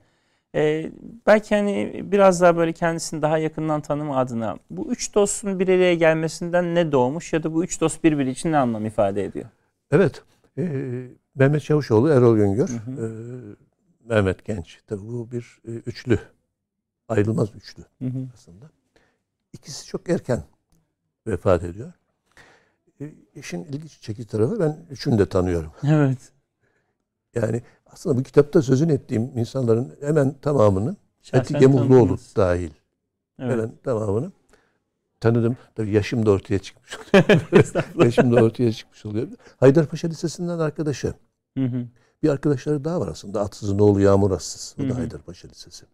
[0.54, 0.90] E,
[1.26, 5.94] belki hani biraz daha böyle kendisini daha yakından tanıma adına bu üç dostun bir araya
[5.94, 9.46] gelmesinden ne doğmuş ya da bu üç dost birbiri için ne anlam ifade ediyor?
[9.90, 10.22] Evet.
[10.58, 10.62] E,
[11.34, 13.06] Mehmet Çavuşoğlu, Erol Güngör, Hı hı.
[13.06, 13.08] e,
[14.14, 14.80] Mehmet Genç.
[14.86, 16.18] Tabii bu bir e, üçlü.
[17.08, 18.28] Ayrılmaz üçlü Hı hı.
[18.34, 18.70] aslında.
[19.52, 20.42] İkisi çok erken
[21.26, 21.92] vefat ediyor.
[23.00, 25.72] E, işin ilginç çekici tarafı ben üçünü de tanıyorum.
[25.84, 26.18] Evet.
[27.34, 30.96] Yani aslında bu kitapta sözünü ettiğim insanların hemen tamamını
[31.60, 32.36] Gemuhluoğlu tanıdınız.
[32.36, 32.70] dahil
[33.38, 33.52] Evet.
[33.52, 34.32] hemen tamamını
[35.20, 35.56] tanıdım.
[35.74, 36.98] Tabii yaşım da ortaya çıkmış.
[37.52, 38.04] Estağfurullah.
[38.04, 39.28] yaşım da ortaya çıkmış oluyor.
[39.60, 41.14] Haydarpaşa Lisesi'nden arkadaşı.
[41.58, 41.86] Hı hı.
[42.22, 43.40] Bir arkadaşları daha var aslında.
[43.40, 44.74] Atsız'ın oğlu Yağmur Assız.
[44.78, 44.92] O da hı.
[44.92, 45.84] Haydarpaşa Lisesi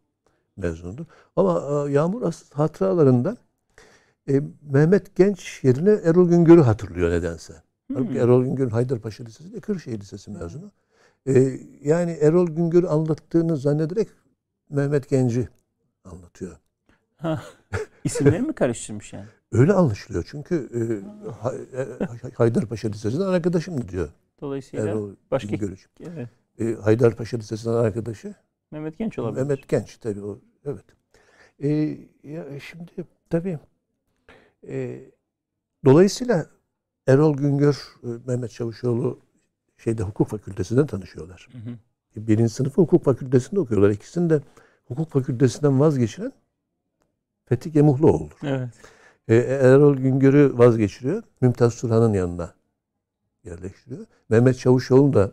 [0.57, 1.05] mezunudur.
[1.37, 3.37] Ama e, Yağmur Assız hatıralarında
[4.28, 7.54] e, Mehmet Genç yerine Erol Güngör'ü hatırlıyor nedense.
[7.94, 8.20] Halbuki Hmm.
[8.20, 10.70] Erol Güngör Haydarpaşa Lisesi de Kırşehir Lisesi mezunu.
[11.26, 14.08] E, yani Erol Güngör'ü anlattığını zannederek
[14.70, 15.48] Mehmet Genç'i
[16.04, 16.56] anlatıyor.
[17.16, 17.42] Ha,
[18.04, 19.26] İsimleri mi karıştırmış yani?
[19.52, 20.80] Öyle anlaşılıyor çünkü e,
[21.30, 24.08] Ha- e, Haydarpaşa Lisesi'nden arkadaşım diyor
[24.40, 25.88] Dolayısıyla Erol başka Güngör için.
[26.00, 26.28] evet,
[26.60, 28.34] E, Haydarpaşa Lisesi'nden arkadaşı
[28.70, 29.42] Mehmet Genç olabilir.
[29.42, 30.38] Mehmet Genç tabii o.
[30.64, 30.84] Evet.
[31.62, 31.68] E,
[32.22, 32.90] ya şimdi
[33.30, 33.58] tabii
[34.68, 35.01] e,
[35.85, 36.47] dolayısıyla
[37.07, 39.18] Erol Güngör, e, Mehmet Çavuşoğlu
[39.77, 41.49] şeyde hukuk fakültesinden tanışıyorlar.
[41.53, 41.75] Hı hı.
[42.27, 43.90] Birinci sınıfı hukuk fakültesinde okuyorlar.
[43.90, 44.40] İkisini de
[44.88, 46.33] hukuk fakültesinden vazgeçiren
[47.44, 48.38] Fethi Gemuhluoğlu'dur.
[48.42, 48.68] Evet.
[49.29, 51.23] E, Erol Güngör'ü vazgeçiriyor.
[51.40, 52.55] Mümtaz Turhan'ın yanına
[53.44, 54.07] yerleştiriyor.
[54.29, 55.33] Mehmet Çavuşoğlu'nu da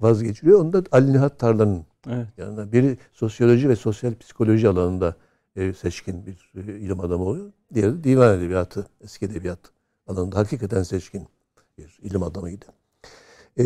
[0.00, 0.60] vazgeçiriyor.
[0.60, 2.26] Onu da Ali Nihat Tarlan'ın Evet.
[2.36, 2.72] yanına.
[2.72, 5.16] Biri sosyoloji ve sosyal psikoloji alanında
[5.56, 7.52] e, seçkin bir e, ilim adamı oluyor.
[7.74, 9.58] Diğeri de divan edebiyatı, eski edebiyat
[10.06, 11.28] alanında hakikaten seçkin
[11.78, 12.64] bir ilim adamıydı.
[13.58, 13.64] E,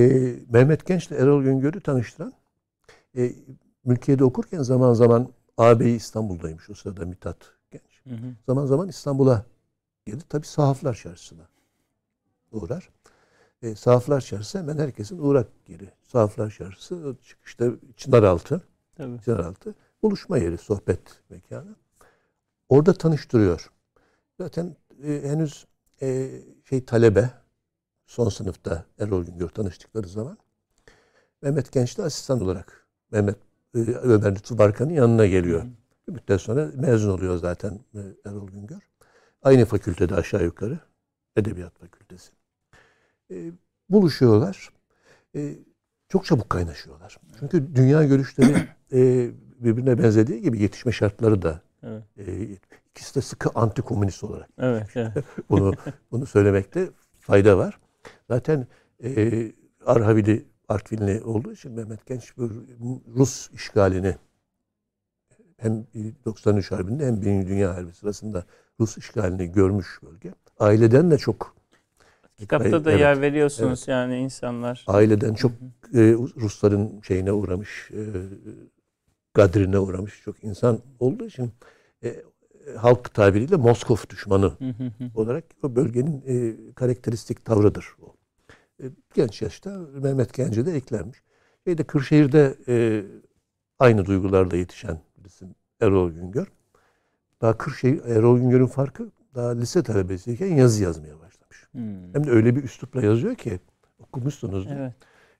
[0.48, 2.32] Mehmet Genç ile Erol Güngör'ü tanıştıran
[3.16, 3.32] e,
[3.84, 6.70] mülkiyede okurken zaman zaman ağabeyi İstanbul'daymış.
[6.70, 7.36] O sırada Mithat
[7.70, 8.02] Genç.
[8.04, 8.34] Hı hı.
[8.46, 9.44] Zaman zaman İstanbul'a
[10.06, 10.24] geldi.
[10.28, 11.48] Tabii sahaflar çarşısına
[12.52, 12.90] uğrar.
[13.62, 15.88] E, sahaflar çarşısı hemen herkesin uğrak yeri.
[16.02, 18.62] Sahaflar çarşısı çıkışta Çınaraltı.
[18.96, 19.20] Tabii.
[19.24, 19.74] Çınaraltı.
[20.02, 21.76] Buluşma yeri, sohbet mekanı.
[22.68, 23.70] Orada tanıştırıyor.
[24.40, 25.66] Zaten e, henüz
[26.02, 26.30] e,
[26.64, 27.30] şey talebe
[28.06, 30.38] son sınıfta Erol Güngör tanıştıkları zaman
[31.42, 33.36] Mehmet Genç de asistan olarak Mehmet
[33.74, 35.62] e, Ömer Lütfü Barkan'ın yanına geliyor.
[36.08, 38.88] Bir müddet sonra mezun oluyor zaten e, Erol Güngör.
[39.42, 40.78] Aynı fakültede aşağı yukarı.
[41.36, 42.32] Edebiyat Fakültesi.
[43.30, 43.52] E,
[43.88, 44.70] buluşuyorlar.
[45.34, 45.58] E,
[46.08, 47.18] çok çabuk kaynaşıyorlar.
[47.40, 52.02] Çünkü dünya görüşleri e, birbirine benzediği gibi yetişme şartları da Evet.
[52.18, 52.48] e,
[52.90, 54.86] ikisi de sıkı antikomünist olarak Evet.
[54.94, 55.12] evet.
[55.50, 55.72] bunu
[56.10, 56.88] bunu söylemekte
[57.20, 57.78] fayda var.
[58.28, 58.66] Zaten
[59.04, 59.52] e,
[59.86, 62.50] Arhavili Artvinli olduğu için Mehmet Genç bu
[63.16, 64.16] Rus işgalini
[65.56, 65.86] hem
[66.24, 68.44] 93 Harbi'nde hem Birinci Dünya Harbi sırasında
[68.80, 70.32] Rus işgalini görmüş bölge.
[70.58, 71.58] Aileden de çok
[72.38, 73.00] Kitapta da Evet.
[73.00, 74.84] yer veriyorsunuz yani insanlar.
[74.86, 75.52] aileden çok
[75.94, 75.98] e,
[76.36, 78.00] Rusların şeyine uğramış, e,
[79.38, 81.52] gadrine uğramış çok insan olduğu için
[82.04, 82.22] e,
[82.76, 84.52] halk tabiriyle Moskov düşmanı
[85.14, 88.14] olarak o bölgenin e, karakteristik tavrıdır o.
[88.82, 91.22] E, genç yaşta Mehmet Genç'e de eklenmiş.
[91.64, 93.04] Şeyde Kırşehir'de e,
[93.78, 95.46] aynı duygularla yetişen birisi
[95.80, 96.46] Erol Güngör.
[97.40, 101.68] Daha Kırşehir, Erol Güngör'ün farkı daha lise talebesiyken yazı yazmaya başlamış.
[101.72, 102.14] Hmm.
[102.14, 103.60] Hem de öyle bir üslupla yazıyor ki
[103.98, 104.66] okumuşsunuz.
[104.70, 104.94] Evet.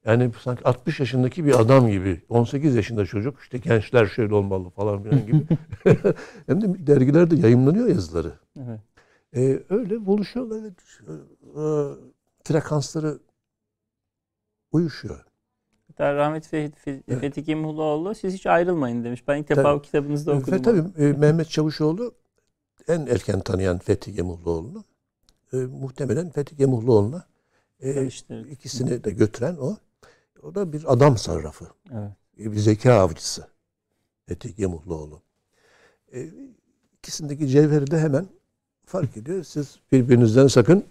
[0.05, 5.03] Yani sanki 60 yaşındaki bir adam gibi 18 yaşında çocuk işte gençler şöyle olmalı falan
[5.03, 5.43] filan gibi.
[6.47, 8.33] Hem de dergilerde yayınlanıyor yazıları.
[8.57, 8.81] Evet.
[9.37, 10.75] Ee, öyle buluşuyorlar ve e,
[12.45, 13.19] frekansları
[14.73, 15.25] uyuşuyor.
[15.89, 17.21] Hatta rahmetli Fethi, Evet.
[17.21, 19.29] Fethi Gemuhluoğlu siz hiç ayrılmayın demiş.
[19.29, 19.79] Ben ilk defa Tabii.
[19.79, 20.59] o kitabınızda Ee, okudum.
[20.59, 22.15] Ve tabii e, Mehmet Çavuşoğlu
[22.89, 24.85] en erken tanıyan Fethi Gemuhluoğlu'nu
[25.53, 27.25] e, muhtemelen Fethi Gemuhluoğlu'na
[27.81, 28.09] e,
[28.51, 29.77] ikisini de götüren o.
[30.43, 31.67] O da bir adam sarrafı.
[31.93, 32.11] Evet.
[32.41, 33.49] E, bir zeka avcısı.
[34.27, 35.23] Fethi Gemuhluoğlu.
[36.13, 36.31] E,
[36.99, 38.29] ikisindeki cevheri de hemen
[38.85, 39.45] fark ediyor.
[39.45, 40.85] Siz birbirinizden sakın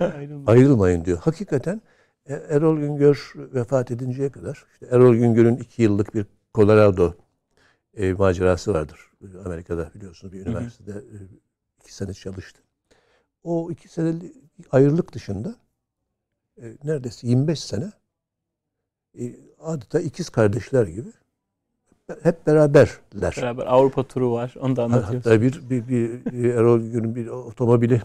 [0.46, 1.04] Ayrılmayın.
[1.04, 1.18] diyor.
[1.18, 1.82] Hakikaten
[2.26, 7.14] e, Erol Güngör vefat edinceye kadar işte Erol Güngör'ün iki yıllık bir Colorado
[7.96, 9.00] e, macerası vardır.
[9.44, 10.50] Amerika'da biliyorsunuz bir hı.
[10.50, 11.16] üniversitede e,
[11.82, 12.62] iki sene çalıştı.
[13.42, 14.36] O iki senelik
[14.72, 15.56] ayrılık dışında
[16.62, 17.92] e, neredeyse 25 sene
[19.60, 21.08] adeta ikiz kardeşler gibi
[22.22, 23.00] hep beraberler.
[23.14, 24.54] Beraber Avrupa turu var.
[24.60, 25.26] Onu da anlatıyoruz.
[25.26, 28.02] Hatta bir, bir, bir, Erol Gün'ün bir otomobili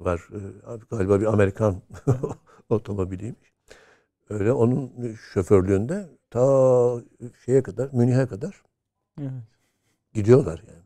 [0.00, 0.28] var.
[0.32, 1.76] Ee, Galiba bir Amerikan
[2.70, 3.54] otomobiliymiş.
[4.30, 4.92] Öyle onun
[5.32, 6.96] şoförlüğünde ta
[7.44, 8.62] şeye kadar, Münih'e kadar
[9.20, 9.30] Evet.
[10.12, 10.84] gidiyorlar yani.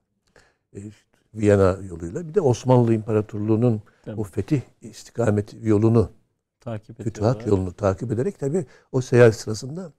[0.85, 2.29] E, işte Viyana yoluyla.
[2.29, 4.21] Bir de Osmanlı İmparatorluğu'nun Tabii.
[4.21, 6.11] o fetih istikameti yolunu,
[6.61, 9.93] Takip fütuhat yolunu takip ederek tabii o seyahat sırasında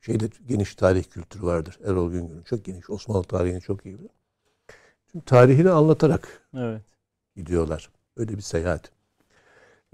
[0.00, 1.78] şeyde geniş tarih kültürü vardır.
[1.84, 2.90] Erol Güngör'ün çok geniş.
[2.90, 4.10] Osmanlı tarihini çok iyi bilir.
[5.08, 6.82] Tüm tarihini anlatarak Evet.
[7.36, 7.90] gidiyorlar.
[8.16, 8.90] Öyle bir seyahat.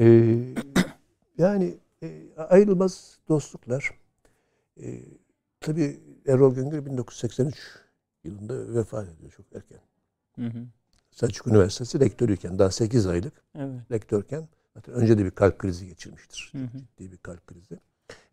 [0.01, 0.55] Ee,
[1.39, 3.91] yani e, ayrılmaz dostluklar.
[4.83, 5.01] Ee,
[5.61, 7.57] tabii Erol Güngör 1983
[8.25, 9.81] yılında vefat ediyor çok erken.
[10.37, 10.67] Hı hı.
[11.11, 13.81] Selçuk Üniversitesi rektörüyken daha 8 aylık Evet.
[13.91, 16.53] rektörken zaten önce de bir kalp krizi geçirmiştir.
[16.53, 16.79] Hı hı.
[16.79, 17.79] Ciddi bir kalp krizi.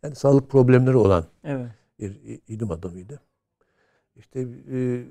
[0.02, 1.70] Yani sağlık problemleri olan Evet.
[1.98, 3.20] bir ilim adamıydı.
[4.16, 5.04] İşte e,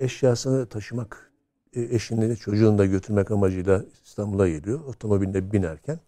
[0.00, 1.32] eşyasını taşımak,
[1.72, 4.80] e, eşini de çocuğunu da götürmek amacıyla İstanbul'a geliyor.
[4.80, 5.98] Otomobilde binerken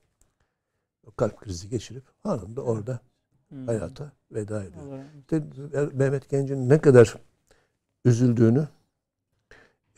[1.17, 3.01] kalp krizi geçirip anında orada
[3.53, 3.67] Hı.
[3.67, 4.85] hayata veda ediyor.
[4.87, 5.43] Rahmet İşte
[5.93, 7.17] Mehmet Genc'in ne kadar
[8.05, 8.69] üzüldüğünü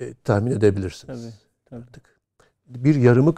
[0.01, 1.23] e, tahmin edebilirsiniz.
[1.23, 1.33] Tabii,
[1.65, 1.83] tabii.
[1.83, 2.21] Artık
[2.67, 3.35] bir yarımı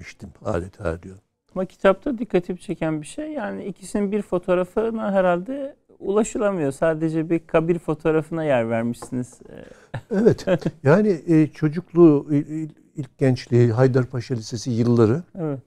[0.00, 1.16] kaybetmiştim adeta diyor.
[1.54, 6.72] Ama kitapta dikkatimi çeken bir şey yani ikisinin bir fotoğrafına herhalde ulaşılamıyor.
[6.72, 9.38] Sadece bir kabir fotoğrafına yer vermişsiniz.
[10.10, 10.46] Evet.
[10.82, 15.58] Yani e, çocukluğu, il- il- ilk gençliği, Haydarpaşa Lisesi yılları Evet.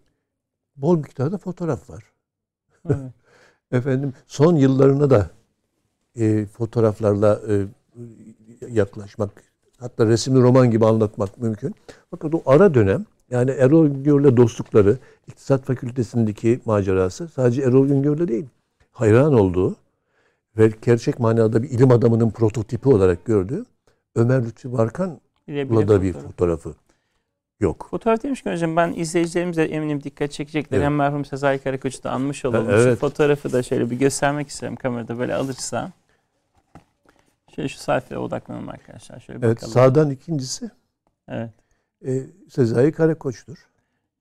[0.76, 2.04] bol miktarda fotoğraf var.
[2.86, 2.98] evet.
[3.72, 5.30] Efendim son yıllarına da
[6.16, 7.66] e, fotoğraflarla e,
[8.70, 9.30] yaklaşmak,
[9.80, 11.76] hatta resimli roman gibi anlatmak mümkün.
[12.12, 18.46] Fakat o ara dönem yani Erol Güngör'le dostlukları, İktisat Fakültesindeki macerası sadece Erol Güngör'le değil,
[18.92, 19.76] hayran olduğu
[20.58, 23.66] ve gerçek manada bir ilim adamının prototipi olarak gördüğü
[24.16, 26.32] Ömer Lütfi Barkan'la da bir fotoğraf.
[26.32, 26.76] fotoğrafı
[27.60, 27.88] yok.
[27.92, 30.78] Fotoğraf demişken hocam ben izleyicilerimiz de eminim dikkat çekecekler.
[30.78, 30.86] Evet.
[30.86, 32.70] Hem merhum Sezai Karakoç'u da anmış olalım.
[32.70, 32.94] Evet.
[32.94, 35.92] Şu fotoğrafı da şöyle bir göstermek isterim kamerada böyle alırsa.
[37.56, 39.20] Şöyle şu sayfaya odaklanalım arkadaşlar.
[39.20, 39.74] Şöyle Evet, bakalım.
[39.74, 40.70] sağdan ikincisi
[41.28, 41.63] Evet.
[42.06, 43.58] E, Sezai Karakoç'tur.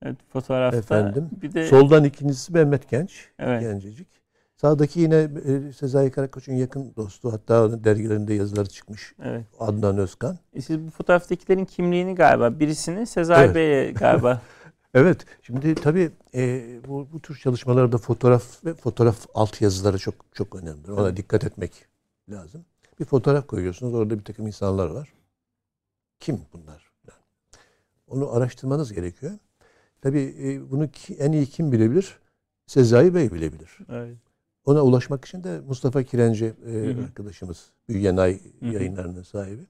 [0.01, 0.77] Evet fotoğrafta.
[0.77, 3.61] Efendim, Bir de Soldan ikincisi Mehmet Genç, evet.
[3.61, 4.07] gencecik.
[4.55, 5.15] Sağdaki yine
[5.45, 7.33] e, Sezai Karakoç'un yakın dostu.
[7.33, 9.13] Hatta onun dergilerinde yazıları çıkmış.
[9.23, 9.45] Evet.
[9.59, 10.37] Adnan Özkan.
[10.53, 13.55] E siz bu fotoğraftakilerin kimliğini galiba birisini Sezai Evet.
[13.55, 14.41] Bey'e galiba.
[14.95, 20.91] Evet, şimdi tabii e, bu, bu tür çalışmalarda fotoğraf ve fotoğraf altyazıları çok çok önemli.
[20.91, 21.17] Ona Evet.
[21.17, 21.71] dikkat etmek
[22.29, 22.65] lazım.
[22.99, 25.13] Bir fotoğraf koyuyorsunuz, orada bir takım insanlar var.
[26.19, 26.91] Kim bunlar?
[28.13, 29.31] Onu araştırmanız gerekiyor.
[30.01, 32.19] Tabii e, bunu ki- en iyi kim bilebilir?
[32.67, 33.77] Sezai Bey bilebilir.
[33.89, 34.17] evet.
[34.65, 37.03] Ona ulaşmak için de Mustafa Kirenci e, Hı hı.
[37.03, 39.61] arkadaşımız, Büyüyenay yayınlarının sahibi.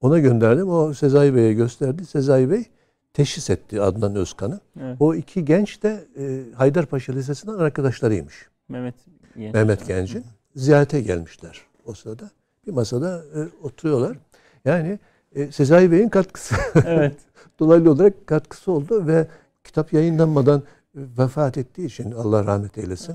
[0.00, 0.68] Ona gönderdim.
[0.70, 2.06] O Sezai Bey'e gösterdi.
[2.06, 2.64] Sezai Bey
[3.12, 4.60] teşhis etti Adnan Özkan'ı.
[4.80, 4.96] evet.
[5.00, 8.48] O iki genç de e, Haydarpaşa Lisesi'nden arkadaşlarıymış.
[8.68, 8.94] Mehmet
[9.36, 9.54] Genç.
[9.54, 10.24] Mehmet Genç'in.
[10.56, 12.30] Ziyarete gelmişler o sırada.
[12.66, 14.18] Bir masada e, oturuyorlar.
[14.64, 14.98] Yani
[15.34, 16.54] e, Sezai Bey'in katkısı.
[16.86, 17.16] Evet.
[17.58, 19.26] Dolaylı olarak katkısı oldu ve
[19.64, 20.62] kitap yayınlanmadan
[20.94, 23.14] vefat ettiği için Allah rahmet eylesin.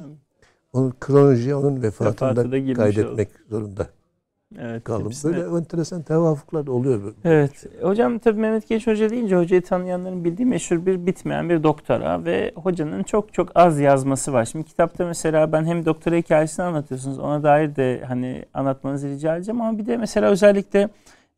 [0.73, 3.87] Onun kronolojiye onun Vefatı da vefatında girmiş kaydetmek zorunda
[4.59, 4.83] Evet.
[4.83, 5.05] kaldım.
[5.07, 7.13] hepsine- Böyle enteresan tevafuklar da oluyor.
[7.23, 7.65] Evet.
[7.81, 12.51] Hocam tabii Mehmet Genç Hoca deyince hocayı tanıyanların bildiği meşhur bir bitmeyen bir doktora ve
[12.55, 14.45] hocanın çok çok az yazması var.
[14.45, 19.61] Şimdi kitapta mesela ben hem doktora hikayesini anlatıyorsunuz ona dair de hani anlatmanızı rica edeceğim
[19.61, 20.89] ama bir de mesela özellikle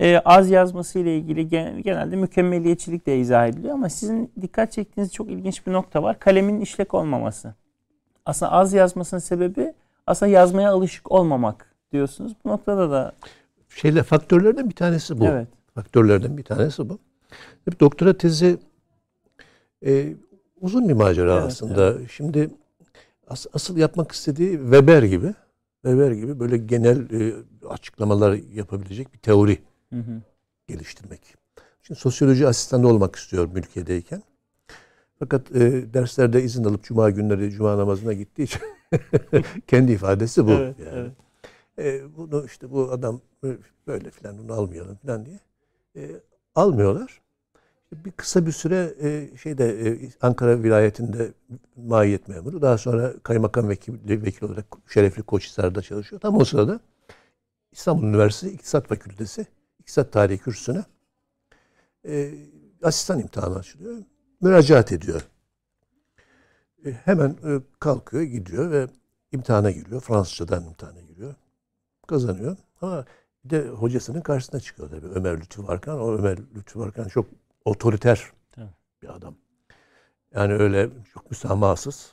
[0.03, 5.13] e, az yazması ile ilgili gen- genelde mükemmeliyetçilik de izah ediliyor ama sizin dikkat çektiğiniz
[5.13, 6.19] çok ilginç bir nokta var.
[6.19, 7.53] Kalemin işlek olmaması.
[8.25, 9.73] Aslında az yazmasının sebebi
[10.07, 12.33] aslında yazmaya alışık olmamak diyorsunuz.
[12.45, 13.13] Bu noktada da
[13.69, 15.25] Şeyle faktörlerden bir tanesi bu.
[15.25, 15.47] evet.
[15.75, 16.99] Faktörlerden bir tanesi bu.
[17.67, 18.57] Bir doktora tezi
[19.85, 20.13] e,
[20.61, 22.07] uzun bir macera Evet, aslında.
[22.07, 22.49] Şimdi
[23.27, 25.33] as- asıl yapmak istediği Weber gibi
[25.81, 27.33] Weber gibi böyle genel e,
[27.69, 29.57] açıklamalar yapabilecek bir teori
[29.93, 30.21] Hı hı.
[30.67, 31.35] geliştirmek.
[31.81, 34.23] Şimdi sosyoloji asistanı olmak istiyor mülkiyedeyken.
[35.19, 38.61] Fakat e, derslerde izin alıp cuma günleri cuma namazına gittiği için
[39.67, 40.51] kendi ifadesi bu.
[40.51, 40.89] Evet, yani.
[40.93, 41.11] evet.
[41.79, 43.47] E, bunu işte bu adam e,
[43.87, 45.39] böyle filan bunu almayalım filan diye
[45.95, 46.11] e,
[46.55, 47.21] almıyorlar.
[47.93, 51.31] Bir kısa bir süre e, şeyde e, Ankara vilayetinde
[51.75, 52.61] mahiyet memuru.
[52.61, 56.21] Daha sonra kaymakam vekili, vekil olarak Şerefli Koçhisar'da çalışıyor.
[56.21, 56.79] Tam o sırada
[57.71, 59.45] İstanbul Üniversitesi İktisat Fakültesi
[59.83, 60.83] İktisat Tarihi kürsüsüne
[62.07, 62.33] e,
[62.83, 63.97] asistan imtihanı açılıyor.
[64.41, 65.21] Müracaat ediyor.
[66.85, 68.87] E, hemen e, kalkıyor, gidiyor ve
[69.31, 70.01] imtihana giriyor.
[70.01, 71.35] Fransızcadan imtihana giriyor.
[72.07, 72.57] Kazanıyor.
[72.81, 73.05] Ama
[73.45, 75.99] bir de hocasının karşısına çıkıyor tabii Ömer Lütfü Varkan.
[75.99, 77.25] O Ömer Lütfü Varkan çok
[77.65, 78.69] otoriter Tabii.
[79.01, 79.35] bir adam.
[80.33, 82.11] Yani öyle çok müsamahasız.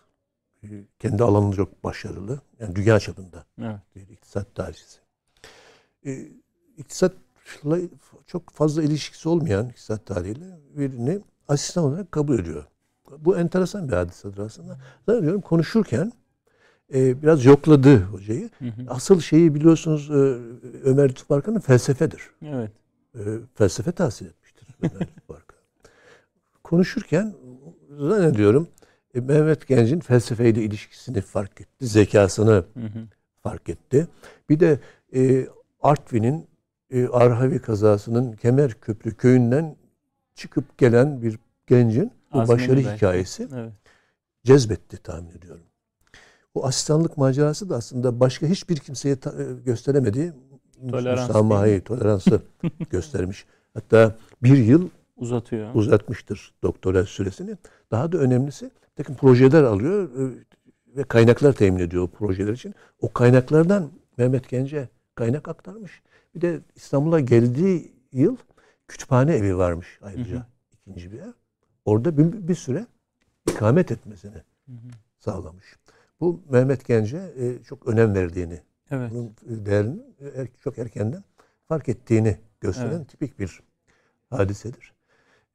[0.62, 0.66] E,
[0.98, 2.40] Kendi alanında çok başarılı.
[2.58, 3.78] Yani dünya çapında Evet.
[3.96, 4.98] bir iktisat tarihçisi.
[6.06, 6.28] E,
[6.76, 7.18] iktisatla
[8.26, 12.64] çok fazla ilişkisi olmayan iktisat tarihiyle birini asistan olarak kabul ediyor.
[13.18, 14.78] Bu enteresan bir hadisedir aslında.
[15.08, 16.12] Zannediyorum konuşurken
[16.94, 18.50] e, biraz yokladı hocayı.
[18.58, 18.82] Hı hı.
[18.88, 20.38] Asıl şeyi biliyorsunuz e,
[20.84, 22.22] Ömer Lütfü Arkan'ın felsefedir.
[22.42, 22.70] Evet.
[23.14, 23.20] E,
[23.54, 25.58] felsefe tahsil etmiştir Ömer Lütfü Arkan.
[26.64, 27.34] Konuşurken
[27.98, 28.68] zannediyorum
[29.14, 31.86] e, Mehmet Genc'in felsefeyle ilişkisini fark etti.
[31.86, 33.06] Zekasını Hı hı.
[33.42, 34.06] fark etti.
[34.48, 34.80] Bir de
[35.14, 35.46] e,
[35.82, 36.49] Artvin'in
[36.90, 39.76] e, Arhavi kazasının Kemerköprü köyünden
[40.34, 42.92] çıkıp gelen bir gencin bu Azmini başarı belki.
[42.96, 43.72] hikayesi Evet.
[44.44, 45.62] cezbetti tahmin ediyorum.
[46.54, 49.18] Bu asistanlık macerası da aslında başka hiçbir kimseye e,
[49.64, 50.32] gösteremediği
[50.90, 52.42] Tolerans müsamahayı, toleransı
[52.90, 53.46] göstermiş.
[53.74, 55.74] Hatta bir yıl Uzatıyor.
[55.74, 57.56] uzatmıştır doktora süresini.
[57.90, 60.32] Daha da önemlisi takım projeler alıyor e,
[60.96, 62.74] ve kaynaklar temin ediyor o projeler için.
[63.00, 66.02] O kaynaklardan Mehmet Gence kaynak aktarmış.
[66.34, 68.36] Bir de İstanbul'a geldiği yıl
[68.88, 70.36] kütüphane evi varmış ayrıca.
[70.36, 70.46] Hı hı.
[70.72, 71.32] ikinci bir ev.
[71.84, 72.86] Orada bir, bir süre
[73.50, 74.34] ikamet etmesini
[74.66, 74.90] Hı hı.
[75.18, 75.76] sağlamış.
[76.20, 79.10] Bu Mehmet Gence e, çok önem verdiğini, Evet.
[79.12, 79.34] bunun
[79.66, 80.02] değerini
[80.36, 81.24] er- çok erkenden
[81.68, 83.08] fark ettiğini gösteren Evet.
[83.08, 83.60] tipik bir
[84.30, 84.94] hadisedir.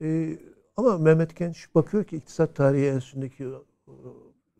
[0.01, 0.39] Ee,
[0.77, 3.51] ama Mehmet Genç bakıyor ki iktisat tarihi enstitüsündeki e,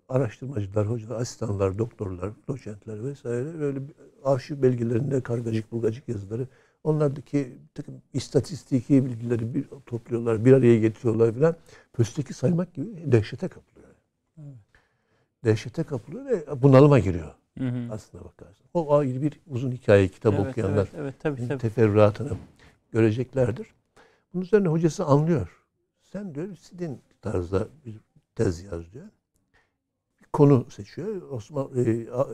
[0.09, 3.79] araştırmacılar, hocalar, asistanlar, doktorlar, doçentler vesaire böyle
[4.23, 6.47] arşiv belgelerinde kargacık bulgacık yazıları
[6.83, 11.55] onlardaki takım istatistiki bilgileri bir topluyorlar, bir araya getiriyorlar filan.
[11.93, 13.89] Pösteki saymak gibi dehşete kapılıyor.
[15.45, 17.93] Dehşete kapılıyor ve bunalıma giriyor Hı hı.
[17.93, 18.65] aslına bakarsın.
[18.73, 21.59] O ayrı bir uzun hikaye kitap Evet, okuyanlar Evet, evet tabii tabii.
[21.59, 22.31] teferruatını
[22.91, 23.67] göreceklerdir.
[24.33, 25.63] Bunun üzerine hocası anlıyor.
[26.01, 27.99] Sen diyor istediğin tarzda bir
[28.35, 29.05] tez yaz diyor.
[30.35, 31.21] Konu seçiyor.
[31.31, 31.81] Osmanlı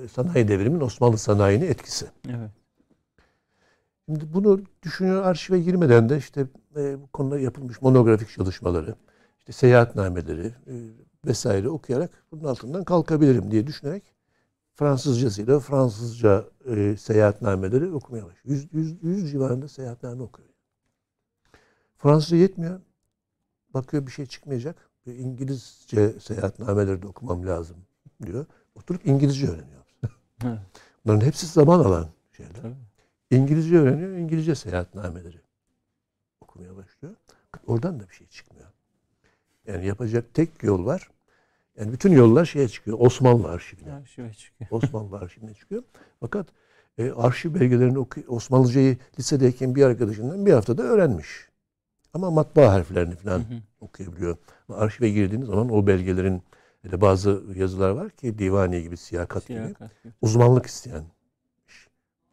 [0.03, 2.05] e, sanayi devriminin Osmanlı sanayine etkisi.
[2.29, 2.51] Evet.
[4.05, 8.95] Şimdi bunu düşünüyor arşive girmeden de işte e, bu konuda yapılmış monografik çalışmaları,
[9.39, 10.73] işte seyahatnameleri e,
[11.25, 14.03] vesaire okuyarak bunun altından kalkabilirim diye düşünerek
[14.73, 18.45] Fransızcasıyla Fransızca e, seyahatnameleri okumaya başlıyor.
[18.45, 20.49] Yüz, yüz, yüz civarında seyahatname okuyor.
[21.97, 22.81] Fransızca yetmiyor.
[23.73, 24.89] Bakıyor bir şey çıkmayacak.
[25.05, 27.77] İngilizce seyahatnameleri de okumam lazım
[28.27, 28.45] diyor.
[28.75, 29.81] Oturup İngilizce öğreniyor.
[30.45, 30.59] Evet.
[31.05, 32.07] Bunların hepsi zaman alan
[32.37, 32.53] şeyler.
[32.61, 32.75] Tabii.
[33.31, 35.41] İngilizce öğreniyor, İngilizce seyahatnameleri
[36.41, 37.15] okumaya başlıyor.
[37.67, 38.67] Oradan da bir şey çıkmıyor.
[39.67, 41.09] Yani yapacak tek yol var.
[41.79, 42.97] Yani bütün yollar şeye çıkıyor.
[42.99, 43.93] Osmanlı arşivine.
[43.93, 44.71] Arşive çıkıyor.
[44.71, 45.83] Osmanlı arşivine çıkıyor.
[46.19, 46.47] Fakat
[46.97, 51.49] e, arşiv belgelerini oku Osmanlıcayı lisedeyken bir arkadaşından bir haftada öğrenmiş.
[52.13, 53.61] Ama matbaa harflerini falan Hı hı.
[53.81, 54.37] okuyabiliyor.
[54.69, 56.43] Ama arşive girdiğiniz zaman o belgelerin
[56.81, 60.13] hele bazı yazılar var ki divani gibi siyakat Siyakat gibi.
[60.21, 61.03] uzmanlık isteyen.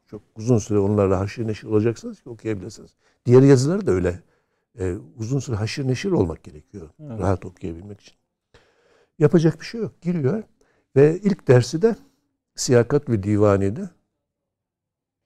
[0.06, 2.90] Çok uzun süre onlarla haşir neşir olacaksınız ki okuyabilirsiniz.
[3.26, 4.22] Diğer yazıları da öyle.
[4.78, 6.90] Ee, uzun süre haşir neşir olmak gerekiyor.
[7.00, 7.20] Evet.
[7.20, 8.14] Rahat okuyabilmek için.
[9.18, 10.02] Yapacak bir şey yok.
[10.02, 10.42] Giriyor
[10.96, 11.96] ve ilk dersi de
[12.56, 13.90] siyakat ve divaniyede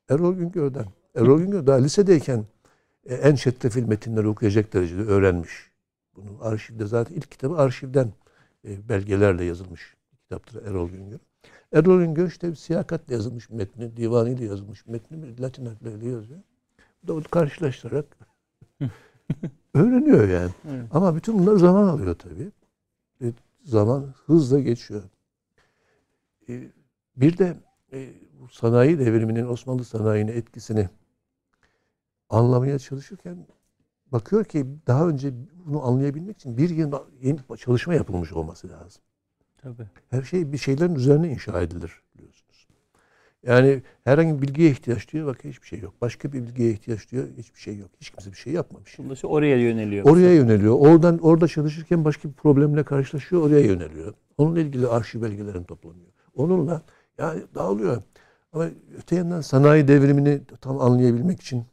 [0.09, 0.87] Erol Güngör'den.
[1.15, 2.45] Erol Güngör daha lisedeyken
[3.05, 5.71] e, en çetrefil metinleri okuyacak derecede öğrenmiş.
[6.17, 8.13] Bunu arşivde zaten ilk kitabı arşivden
[8.65, 11.19] e, belgelerle yazılmış kitaptır Erol Güngör.
[11.73, 16.41] Erol Güngör işte siyakatle yazılmış metni, divaniyle yazılmış metni Latin harfleriyle yazıyor.
[17.03, 18.07] Bu da karşılaştırarak
[19.75, 20.51] öğreniyor yani.
[20.71, 20.85] Evet.
[20.93, 22.51] Ama bütün bunlar zaman alıyor tabii.
[23.23, 23.33] E,
[23.65, 25.03] zaman hızla geçiyor.
[26.49, 26.71] E,
[27.17, 27.57] bir de
[27.93, 30.89] e, bu sanayi devriminin Osmanlı sanayine etkisini
[32.31, 33.47] anlamaya çalışırken
[34.13, 35.33] bakıyor ki daha önce
[35.67, 36.93] bunu anlayabilmek için bir yıl
[37.23, 39.03] yeni çalışma yapılmış olması lazım.
[39.59, 39.87] Tabii.
[40.11, 42.67] Her şey bir şeylerin üzerine inşa edilir biliyorsunuz.
[43.43, 45.31] Yani herhangi bir bilgiye ihtiyaç duyuyor.
[45.31, 45.95] Bak hiçbir şey yok.
[46.01, 47.29] Başka bir bilgiye ihtiyaç duyuyor.
[47.39, 47.91] Hiçbir şey yok.
[48.01, 48.99] Hiç kimse bir şey yapmamış.
[48.99, 50.05] Dolayısıyla oraya yöneliyor.
[50.07, 50.75] Oraya yöneliyor.
[50.79, 53.43] Oradan orada çalışırken başka bir problemle karşılaşıyor.
[53.43, 54.15] Oraya yöneliyor.
[54.39, 56.09] Onunla ilgili arşiv belgelerini toplanıyor.
[56.35, 56.83] Onunla
[57.19, 58.03] yani dağılıyor.
[58.53, 61.65] Ama öte yandan sanayi devrimini tam anlayabilmek için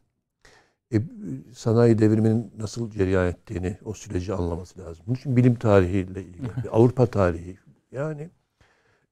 [0.93, 1.01] e,
[1.53, 5.03] sanayi devriminin nasıl cereyan ettiğini, o süreci anlaması lazım.
[5.07, 7.57] Bunun için bilim tarihiyle ilgili, Avrupa tarihi
[7.91, 8.29] yani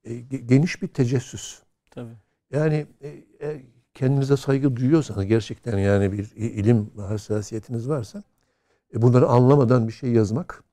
[0.04, 1.62] e, ge- geniş bir tecessüs.
[1.92, 2.14] Tabii.
[2.52, 3.08] Yani e,
[3.42, 3.62] e,
[3.94, 8.24] kendinize saygı duyuyorsanız gerçekten yani bir ilim hassasiyetiniz varsa
[8.94, 10.64] E, bunları anlamadan bir şey yazmak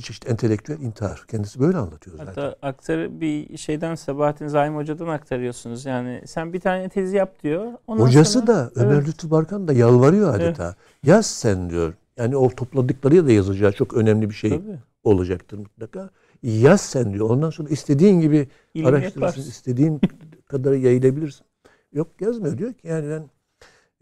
[0.00, 1.24] bir çeşit entelektüel intihar.
[1.28, 2.42] Kendisi böyle anlatıyor zaten.
[2.42, 5.86] Hatta aktarı bir şeyden Sabahattin Zaim Hoca'dan aktarıyorsunuz.
[5.86, 7.72] Yani sen bir tane tezi yap diyor.
[7.86, 9.08] Ondan Hocası sonra, da Ömer evet.
[9.08, 10.64] Lütfü Barkan da yalvarıyor adeta.
[10.64, 10.76] Evet.
[11.02, 11.94] Yaz sen diyor.
[12.16, 14.78] Yani o topladıkları da yazacağı çok önemli bir şey Tabii.
[15.04, 16.10] olacaktır mutlaka.
[16.42, 17.30] Yaz sen diyor.
[17.30, 19.20] Ondan sonra istediğin gibi İlim araştırırsın.
[19.20, 19.50] Yaparsın.
[19.50, 20.00] istediğin
[20.46, 21.46] kadar yayılabilirsin.
[21.92, 23.30] Yok yazmıyor diyor ki yani ben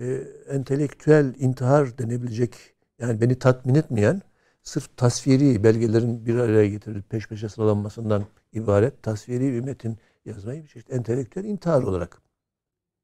[0.07, 2.55] e, entelektüel intihar denebilecek
[3.01, 4.23] yani beni tatmin etmeyen
[4.69, 10.69] sırf tasviri belgelerin bir araya getirilip peş peşe sıralanmasından ibaret tasviri bir metin yazmayı bir
[10.69, 12.23] çeşit entelektüel intihar olarak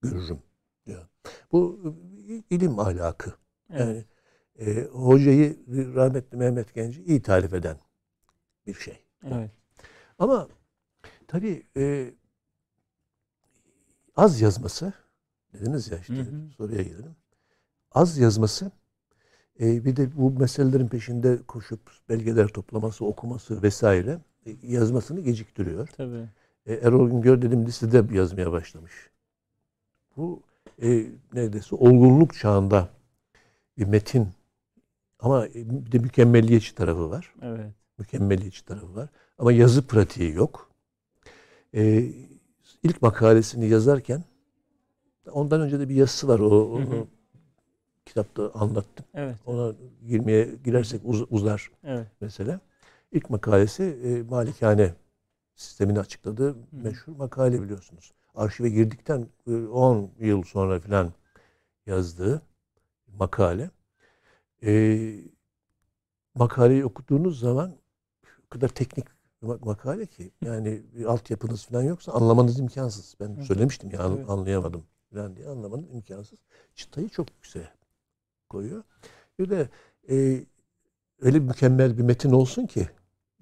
[0.02, 0.42] görürüm
[0.86, 1.08] diyor.
[1.52, 1.80] Bu
[2.50, 3.32] ilim ahlakı.
[3.70, 3.80] Evet.
[3.80, 4.04] Yani
[4.58, 5.58] e, hocayı
[5.94, 7.76] rahmetli Mehmet Genci iyi tarif eden
[8.66, 9.04] bir şey.
[9.26, 9.50] Evet.
[10.18, 10.48] Ama
[11.26, 12.14] tabii e,
[14.16, 14.92] az yazması
[15.52, 16.50] dediniz ya işte hı hı.
[16.56, 17.16] soruya gelelim.
[17.92, 18.70] Az yazması
[19.60, 25.88] e, bir de bu meselelerin peşinde koşup belgeler toplaması, okuması vesaire e, yazmasını geciktiriyor.
[25.96, 26.28] Tabii.
[26.66, 28.92] E, Erol Güngör dedim lisede yazmaya başlamış.
[30.16, 30.40] Bu
[30.82, 32.88] e, neredeyse olgunluk çağında
[33.78, 34.28] bir metin
[35.20, 37.34] ama bir de mükemmelliyetçi tarafı var.
[37.42, 37.72] Evet.
[37.98, 39.08] Mükemmelliyetçi tarafı var.
[39.38, 40.70] Ama yazı pratiği yok.
[41.74, 42.10] E,
[42.82, 44.24] ilk makalesini yazarken
[45.32, 46.38] ondan önce de bir yazısı var.
[46.38, 47.06] O, o, hı hı.
[48.06, 49.06] Kitapta anlattım.
[49.14, 49.36] Evet.
[49.46, 49.74] Ona
[50.06, 52.06] girmeye girersek uz, uzar evet.
[52.20, 52.60] mesela.
[53.12, 54.94] İlk makalesi e, Malikane
[55.54, 56.56] sistemini açıkladığı hı.
[56.72, 58.12] meşhur makale biliyorsunuz.
[58.34, 61.12] Arşive girdikten 10 e, yıl sonra filan
[61.86, 62.42] yazdığı
[63.18, 63.70] makale.
[64.64, 65.14] E,
[66.34, 67.74] makaleyi okuduğunuz zaman
[68.46, 69.04] o kadar teknik
[69.42, 73.14] makale ki yani bir altyapınız falan yoksa anlamanız imkansız.
[73.20, 74.30] Ben söylemiştim ya evet.
[74.30, 76.38] anlayamadım falan diye anlamanız imkansız.
[76.74, 77.68] Çıtayı çok yükseğe
[78.54, 78.82] koyuyor.
[79.38, 79.68] Bir de
[80.10, 80.44] e,
[81.20, 82.88] öyle mükemmel bir metin olsun ki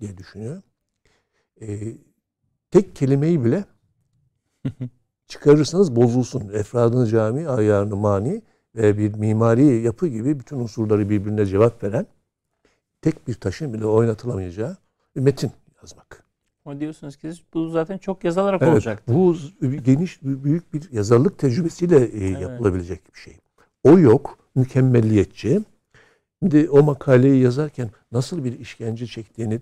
[0.01, 0.63] diye düşünüyor.
[1.61, 1.97] E,
[2.71, 3.65] tek kelimeyi bile
[5.27, 6.49] çıkarırsanız bozulsun.
[6.53, 8.43] Efradın cami, ayarını mani
[8.75, 12.07] ve bir mimari yapı gibi bütün unsurları birbirine cevap veren
[13.03, 14.77] tek bir taşın bile oynatılamayacağı
[15.17, 15.53] bir metin
[15.83, 16.25] yazmak.
[16.65, 19.03] Ama diyorsunuz ki bu zaten çok yazılarak evet, olacak.
[19.09, 19.37] Bu
[19.85, 22.41] geniş, büyük bir yazarlık tecrübesiyle e, evet.
[22.41, 23.37] yapılabilecek bir şey.
[23.85, 25.61] O yok, mükemmelliyetçi.
[26.39, 29.61] Şimdi o makaleyi yazarken nasıl bir işkence çektiğini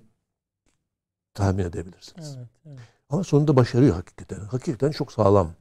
[1.35, 2.35] tahmin edebilirsiniz.
[2.39, 2.79] Evet, evet.
[3.09, 4.41] Ama sonunda başarıyor hakikaten.
[4.41, 5.55] Hakikaten çok sağlam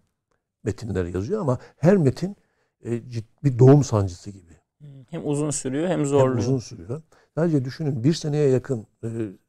[0.63, 2.35] metinler yazıyor ama her metin
[2.85, 3.01] e,
[3.43, 4.59] bir doğum sancısı gibi.
[5.09, 6.31] Hem uzun sürüyor hem zorluyor.
[6.31, 7.01] Hem uzun sürüyor.
[7.35, 9.07] Sadece düşünün bir seneye yakın e,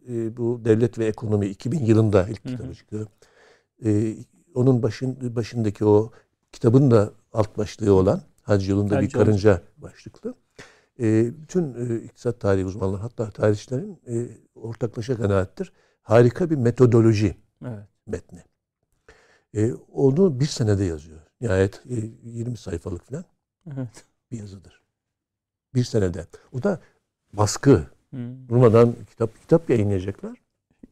[0.08, 3.06] e, bu Devlet ve Ekonomi 2000 yılında ilk kitabı çıkıyor.
[3.84, 4.14] E,
[4.54, 6.10] onun başın, başındaki o
[6.52, 9.82] kitabın da alt başlığı olan Hacı yolunda Hacı bir karınca olacak.
[9.82, 10.34] başlıklı.
[11.00, 15.72] E, bütün e, iktisat tarihi uzmanları hatta tarihçilerin e, ortaklaşa kanaattir.
[16.02, 17.36] Harika bir metodoloji
[17.66, 17.84] evet.
[18.06, 18.42] metni.
[19.54, 21.20] E, onu bir senede yazıyor.
[21.40, 23.24] Nihayet e, 20 sayfalık falan
[23.66, 24.04] evet.
[24.32, 24.82] bir yazıdır.
[25.74, 26.26] Bir senede.
[26.52, 26.80] O da
[27.32, 27.86] baskı.
[28.10, 28.48] Hmm.
[28.48, 30.38] Durmadan kitap kitap yayınlayacaklar.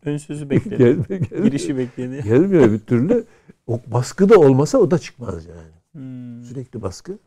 [0.05, 1.19] Ön sözü bekledi.
[1.43, 2.23] Girişi bekledi.
[2.23, 3.25] Gelmiyor bir türlü.
[3.67, 5.73] O baskı da olmasa o da çıkmaz yani.
[5.93, 6.45] Hmm.
[6.45, 7.19] Sürekli baskı.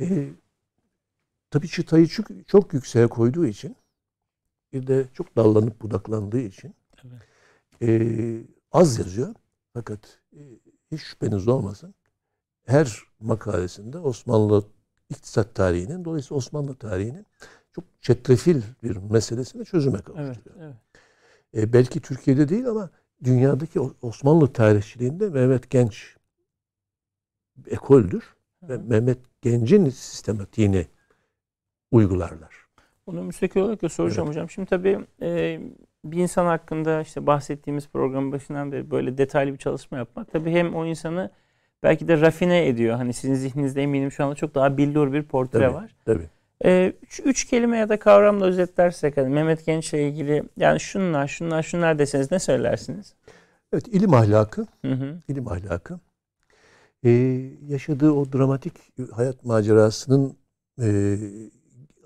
[0.00, 0.28] Ee,
[1.50, 3.76] tabii çıtayı çok, çok yükseğe koyduğu için
[4.72, 6.74] bir de çok dallanıp budaklandığı için
[7.04, 7.22] evet.
[7.82, 9.34] e, az yazıyor.
[9.74, 10.40] Fakat e,
[10.92, 11.94] hiç şüpheniz olmasın.
[12.66, 14.64] Her makalesinde Osmanlı
[15.10, 17.26] iktisat tarihinin, dolayısıyla Osmanlı tarihinin
[17.72, 20.56] çok çetrefil bir meselesini çözüme kavuşturuyor.
[20.56, 20.76] Evet,
[21.54, 21.68] evet.
[21.68, 22.90] E, belki Türkiye'de değil ama
[23.24, 26.16] dünyadaki Osmanlı tarihçiliğinde Mehmet Genç
[27.66, 28.36] ekoldür.
[28.62, 30.86] Ve Mehmet Genç'in sistematiğini
[31.90, 32.54] uygularlar.
[33.06, 34.36] Bunu müstakil olarak da soracağım evet.
[34.36, 34.50] hocam.
[34.50, 35.60] Şimdi tabii e,
[36.04, 40.74] bir insan hakkında işte bahsettiğimiz programın başından beri böyle detaylı bir çalışma yapmak tabii hem
[40.74, 41.30] o insanı
[41.82, 42.96] belki de rafine ediyor.
[42.96, 45.94] Hani sizin zihninizde eminim şu anda çok daha billur bir portre tabii, var.
[46.04, 46.28] Tabii.
[46.64, 51.62] Ee, üç, üç kelime ya da kavramla özetlersek hani Mehmet Genç'le ilgili yani şunlar şunlar
[51.62, 53.14] şunlar deseniz ne söylersiniz?
[53.72, 54.66] Evet ilim ahlakı.
[54.84, 55.18] Hı hı.
[55.28, 56.00] İlim ahlakı.
[57.04, 57.10] Ee,
[57.68, 58.72] yaşadığı o dramatik
[59.12, 60.36] hayat macerasının
[60.82, 61.18] e,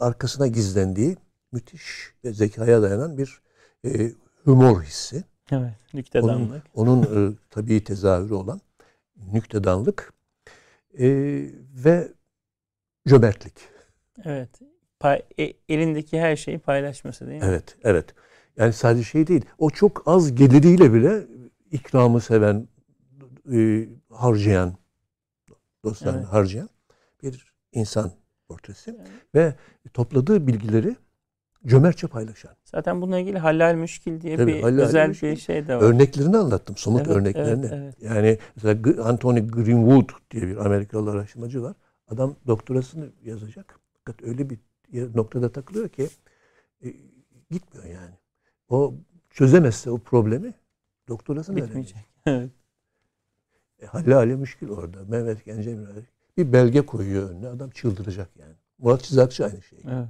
[0.01, 1.16] arkasına gizlendiği
[1.53, 3.40] müthiş ve zekaya dayanan bir
[3.84, 4.12] e,
[4.44, 5.24] humor hissi.
[5.51, 6.62] Evet, nüktedanlık.
[6.74, 8.61] Onun, onun e, tabii tezahürü olan
[9.32, 10.12] nüktedanlık
[10.99, 11.09] e,
[11.84, 12.09] ve
[13.09, 13.55] cömertlik.
[14.24, 14.51] Evet.
[15.01, 17.47] Pay, e, elindeki her şeyi paylaşması değil mi?
[17.49, 18.14] Evet, evet.
[18.57, 19.44] Yani sadece şey değil.
[19.59, 21.26] O çok az geliriyle bile
[21.72, 22.68] ikramı seven,
[23.53, 24.74] e, harcayan,
[25.87, 26.32] dostlarını evet.
[26.32, 26.68] harcayan
[27.22, 28.12] bir insan
[28.49, 28.97] portresi.
[28.99, 29.11] Evet.
[29.34, 29.55] Ve
[29.95, 30.97] topladığı bilgileri
[31.66, 32.51] cömertçe paylaşan.
[32.64, 35.30] Zaten bununla ilgili Hallal Müşkil diye Tabii, bir Hallal özel Müşkil.
[35.30, 35.82] bir şey de var.
[35.82, 37.66] Örneklerini anlattım, somut evet, örneklerini.
[37.66, 38.03] Evet, evet.
[38.03, 41.76] Yani mesela Anthony Greenwood diye bir Amerikalı araştırmacı var.
[42.09, 43.80] Adam doktorasını yazacak.
[43.95, 44.59] Fakat öyle bir
[45.14, 46.09] noktada takılıyor ki
[46.84, 46.93] e,
[47.51, 48.14] gitmiyor yani.
[48.68, 48.95] O
[49.30, 50.55] çözemezse o problemi
[51.09, 51.97] doktorasını Bitmeyecek.
[52.26, 52.51] Evet.
[53.87, 54.99] E, Hallale müşkül orada.
[55.09, 55.89] Mehmet Gencemir
[56.37, 57.49] bir belge koyuyor önüne.
[57.49, 58.53] Adam çıldıracak yani.
[58.78, 59.78] Murat Çizakçı aynı şey.
[59.84, 60.09] Evet.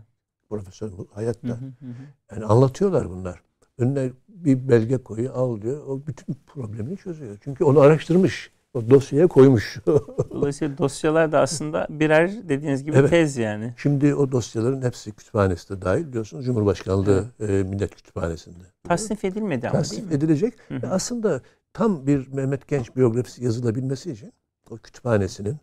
[0.49, 1.49] Profesör hayatta.
[1.49, 1.95] Hı hı hı.
[2.33, 3.41] Yani anlatıyorlar bunlar.
[3.79, 5.87] Önüne bir belge koyuyor, al diyor.
[5.87, 7.39] O bütün problemini çözüyor.
[7.41, 8.51] Çünkü onu araştırmış.
[8.75, 9.79] O dosyaya koymuş.
[10.31, 13.11] Dolayısıyla dosyalar da aslında birer dediğiniz gibi evet.
[13.11, 13.75] tez yani.
[13.77, 17.51] Şimdi o dosyaların hepsi kütüphanesi de dahil biliyorsunuz Cumhurbaşkanlığı evet.
[17.51, 18.65] e, Millet Kütüphanesi'nde.
[18.85, 20.15] Tasnif edilmedi ama Tasnif değil mi?
[20.15, 20.55] edilecek.
[20.69, 20.87] Hı hı.
[20.91, 21.41] Aslında
[21.77, 24.33] tam bir Mehmet Genç biyografisi yazılabilmesi için
[24.71, 25.57] o kütüphanesinin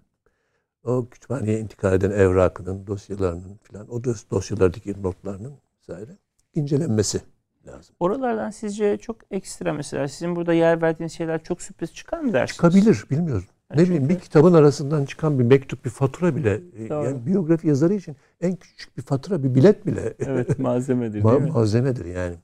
[0.84, 6.18] o kütüphaneye intikal eden evrakının, dosyalarının filan, o dosyalardaki notlarının vesaire
[6.56, 7.22] incelenmesi
[7.68, 7.96] lazım.
[8.00, 12.56] Oralardan sizce çok ekstra mesela sizin burada yer verdiğiniz şeyler çok sürpriz çıkar mı dersiniz?
[12.56, 13.46] Çıkabilir, bilmiyorum.
[13.72, 17.06] Yani ne bileyim bir kitabın arasından çıkan bir mektup, bir fatura bile e, Doğru.
[17.06, 21.42] yani biyografi yazarı için en küçük bir fatura, bir bilet bile evet malzemedir ma- değil
[21.42, 21.52] mi?
[21.52, 22.36] Malzemedir yani.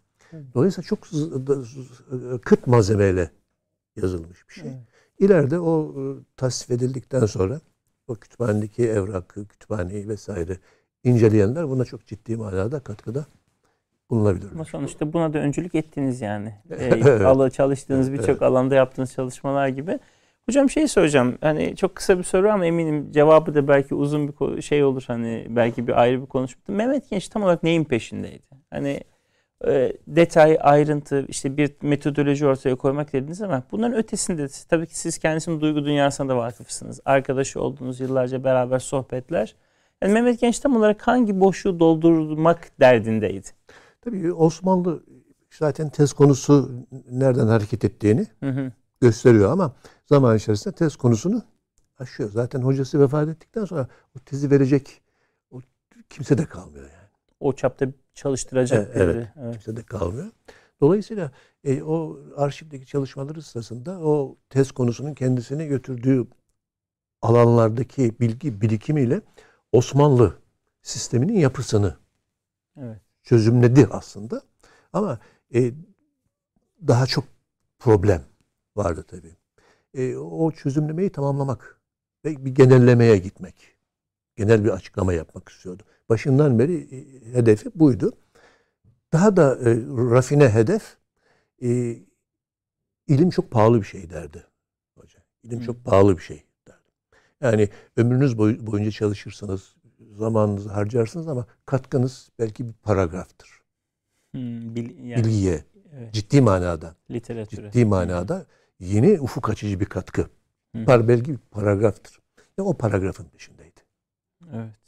[0.53, 0.99] Dolayısıyla çok
[2.41, 3.29] kıt malzemeyle
[4.01, 4.69] yazılmış bir şey.
[4.69, 4.79] Evet.
[5.19, 6.03] İleride o e,
[6.37, 7.61] tasvip edildikten sonra
[8.07, 10.57] o kütüphanedeki evrakı, kütüphaneyi vesaire
[11.03, 13.25] inceleyenler buna çok ciddi manada katkıda
[14.09, 14.51] bulunabilir.
[14.51, 16.53] Ama sonuçta buna da öncülük ettiniz yani.
[16.69, 17.21] evet.
[17.21, 18.41] Ala çalıştığınız birçok evet.
[18.41, 19.99] alanda yaptığınız çalışmalar gibi.
[20.45, 21.37] Hocam şey soracağım.
[21.41, 25.03] Hani çok kısa bir soru ama eminim cevabı da belki uzun bir şey olur.
[25.07, 26.61] Hani belki bir ayrı bir konuşma.
[26.67, 28.43] Mehmet Genç tam olarak neyin peşindeydi?
[28.69, 29.01] Hani
[29.67, 35.17] e, detay, ayrıntı, işte bir metodoloji ortaya koymak dediniz ama bunların ötesinde tabii ki siz
[35.17, 36.99] kendisinin duygu dünyasına da vakıfsınız.
[37.05, 39.55] Arkadaşı olduğunuz yıllarca beraber sohbetler.
[40.01, 43.47] Yani Mehmet Genç tam olarak hangi boşluğu doldurmak derdindeydi?
[44.01, 45.03] Tabii Osmanlı
[45.51, 46.71] zaten tez konusu
[47.11, 48.71] nereden hareket ettiğini hı hı.
[49.01, 51.43] gösteriyor ama zaman içerisinde tez konusunu
[51.99, 52.31] aşıyor.
[52.31, 53.87] Zaten hocası vefat ettikten sonra
[54.17, 55.01] o tezi verecek
[55.51, 55.59] o
[56.09, 57.09] kimse de kalmıyor yani.
[57.39, 57.85] O çapta
[58.19, 59.17] çalıştıracak evet, biri.
[59.17, 59.53] Evet, evet.
[59.53, 60.31] Kimse de kalmıyor.
[60.81, 61.31] Dolayısıyla
[61.63, 66.27] e, o arşivdeki çalışmaları sırasında o tez konusunun kendisini götürdüğü
[67.21, 69.21] alanlardaki bilgi birikimiyle
[69.71, 70.33] Osmanlı
[70.81, 71.95] sisteminin yapısını
[72.77, 74.41] evet çözümledi aslında.
[74.93, 75.19] Ama
[75.53, 75.71] e,
[76.87, 77.23] daha çok
[77.79, 78.23] problem
[78.75, 79.35] vardı tabii.
[79.93, 81.81] E, o çözümlemeyi tamamlamak
[82.25, 83.78] ve bir genellemeye gitmek.
[84.39, 85.83] Genel bir açıklama yapmak istiyordu.
[86.09, 88.13] Başından beri e, hedefi buydu.
[89.13, 89.65] Daha da e,
[90.11, 90.97] rafine hedef
[91.61, 91.97] e,
[93.07, 94.43] ilim çok pahalı bir şey derdi.
[94.97, 95.19] Hoca.
[95.43, 96.91] İlim çok pahalı bir şey derdi.
[97.41, 99.75] Yani ömrünüz boy, boyunca çalışırsanız,
[100.11, 103.61] zamanınızı harcarsınız ama katkınız belki bir paragraftır.
[104.31, 105.63] Hmm, bil, yani, Bilgiye.
[105.93, 106.13] Evet.
[106.13, 106.95] Ciddi manada.
[107.11, 107.71] Literatüre.
[107.71, 108.45] Ciddi manada
[108.79, 110.21] yeni ufuk açıcı bir katkı.
[110.75, 110.85] Hı.
[110.85, 112.19] Par belki bir paragraftır.
[112.59, 113.58] Ve o paragrafın peşindeydi.
[114.53, 114.79] Evet.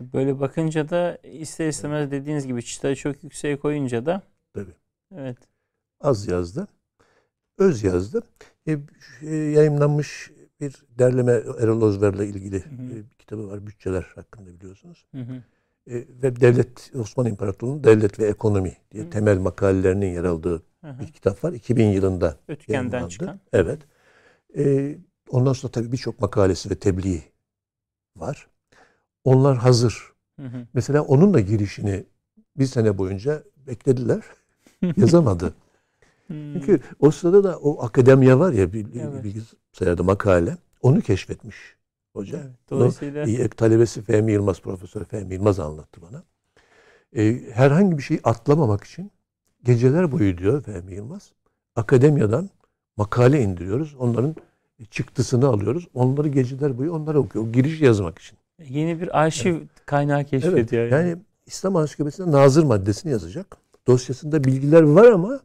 [0.00, 4.22] Böyle bakınca da ister istemez dediğiniz gibi çıtayı çok yükseğe koyunca da
[4.54, 4.74] Tabii.
[5.16, 5.38] Evet.
[6.00, 6.68] Az yazdı.
[7.58, 8.22] Öz yazdı.
[8.66, 8.78] E,
[9.22, 10.30] e, yayınlanmış
[10.60, 12.90] bir derleme Erol Ozver'le ilgili hı hı.
[12.90, 13.66] bir kitabı var.
[13.66, 15.06] Bütçeler hakkında biliyorsunuz.
[15.14, 15.42] Hı hı.
[15.86, 19.10] E, ve devlet Osmanlı İmparatorluğu'nun devlet ve ekonomi diye hı.
[19.10, 21.00] temel makalelerinin yer aldığı hı hı.
[21.00, 21.52] bir kitap var.
[21.52, 23.40] 2000 yılında Ötken'den çıkan.
[23.52, 23.78] Evet.
[24.56, 24.94] E,
[25.28, 27.22] ondan sonra tabii birçok makalesi ve tebliği
[28.16, 28.48] var.
[29.24, 30.12] Onlar hazır.
[30.40, 30.66] Hı hı.
[30.74, 32.04] Mesela onun da girişini
[32.56, 34.22] bir sene boyunca beklediler.
[34.96, 35.54] Yazamadı.
[36.28, 39.24] Çünkü o sırada da o akademiya var ya bir, evet.
[39.24, 40.56] bilgisayarda makale.
[40.82, 41.56] Onu keşfetmiş
[42.12, 42.38] hoca.
[42.38, 43.26] Evet, dolayısıyla...
[43.26, 46.22] Bunu, talebesi Fehmi Yılmaz, Profesör Fehmi Yılmaz anlattı bana.
[47.16, 49.10] Ee, herhangi bir şeyi atlamamak için
[49.64, 51.32] geceler boyu diyor Fehmi Yılmaz.
[51.76, 52.50] Akademiyadan
[52.96, 53.94] makale indiriyoruz.
[53.98, 54.36] Onların
[54.90, 55.88] çıktısını alıyoruz.
[55.94, 57.52] Onları geceler boyu onları okuyor.
[57.52, 58.38] Giriş yazmak için.
[58.68, 59.68] Yeni bir arşiv evet.
[59.86, 60.58] kaynağı keşfediyor.
[60.58, 60.72] Evet.
[60.72, 61.08] Yani.
[61.08, 61.16] yani
[61.46, 63.56] İslam Ansiklopedisi'nde nazır maddesini yazacak.
[63.86, 65.40] Dosyasında bilgiler var ama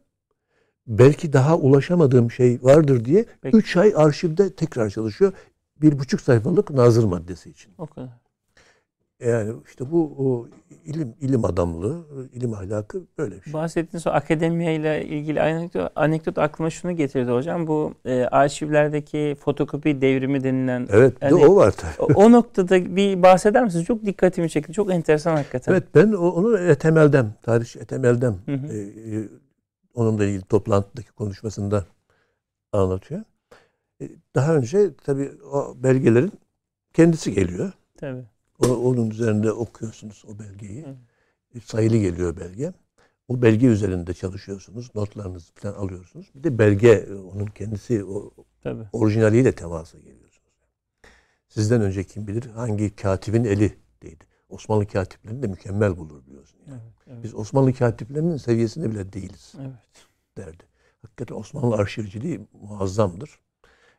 [0.86, 5.32] belki daha ulaşamadığım şey vardır diye 3 ay arşivde tekrar çalışıyor.
[5.82, 7.72] Bir buçuk sayfalık nazır maddesi için.
[7.78, 8.19] O kadar.
[9.26, 10.48] Yani işte bu o
[10.84, 13.52] ilim ilim adamlığı, ilim ahlakı böyle bir şey.
[13.52, 17.66] Bahsettiğiniz o akademiye ile ilgili anekdot, anekdot aklıma şunu getirdi hocam.
[17.66, 20.88] Bu e, arşivlerdeki fotokopi devrimi denilen.
[20.90, 22.12] Evet yani, o var tabii.
[22.12, 23.84] O, o noktada bir bahseder misiniz?
[23.84, 24.72] Çok dikkatimi çekti.
[24.72, 25.72] Çok enteresan hakikaten.
[25.72, 27.66] Evet ben onu Etemel'den, tarih
[28.46, 28.72] hı hı.
[28.72, 28.78] E,
[29.16, 29.28] e,
[29.94, 31.84] onunla ilgili toplantıdaki konuşmasında
[32.72, 33.20] anlatıyor.
[34.02, 36.32] E, daha önce tabii o belgelerin
[36.92, 37.72] kendisi geliyor.
[37.96, 38.24] Tabii.
[38.60, 40.84] O, onun üzerinde okuyorsunuz o belgeyi.
[41.54, 41.64] Evet.
[41.64, 42.72] Sayılı geliyor belge.
[43.28, 44.90] O belge üzerinde çalışıyorsunuz.
[44.94, 46.30] Notlarınızı falan alıyorsunuz.
[46.34, 48.30] Bir de belge onun kendisi o
[48.62, 48.88] Tabii.
[48.92, 50.50] orijinaliyle temasa geliyorsunuz.
[51.48, 54.24] Sizden önce kim bilir hangi katibin eli değdi.
[54.48, 56.60] Osmanlı katiplerini de mükemmel bulur biliyorsun.
[56.68, 56.80] Yani.
[56.82, 57.24] Evet, evet.
[57.24, 59.54] Biz Osmanlı katiplerinin seviyesinde bile değiliz.
[59.60, 60.06] Evet.
[60.36, 60.64] Derdi.
[61.02, 63.40] Hakikaten Osmanlı arşivciliği muazzamdır.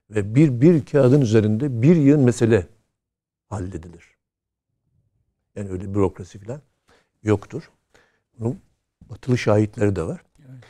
[0.09, 2.67] Ve bir bir kağıdın üzerinde bir yığın mesele
[3.49, 4.20] halledilir.
[5.55, 6.61] Yani öyle bürokrasi falan
[7.23, 7.71] yoktur.
[8.39, 8.59] Bunun
[9.09, 10.21] batılı şahitleri de var.
[10.39, 10.63] Evet.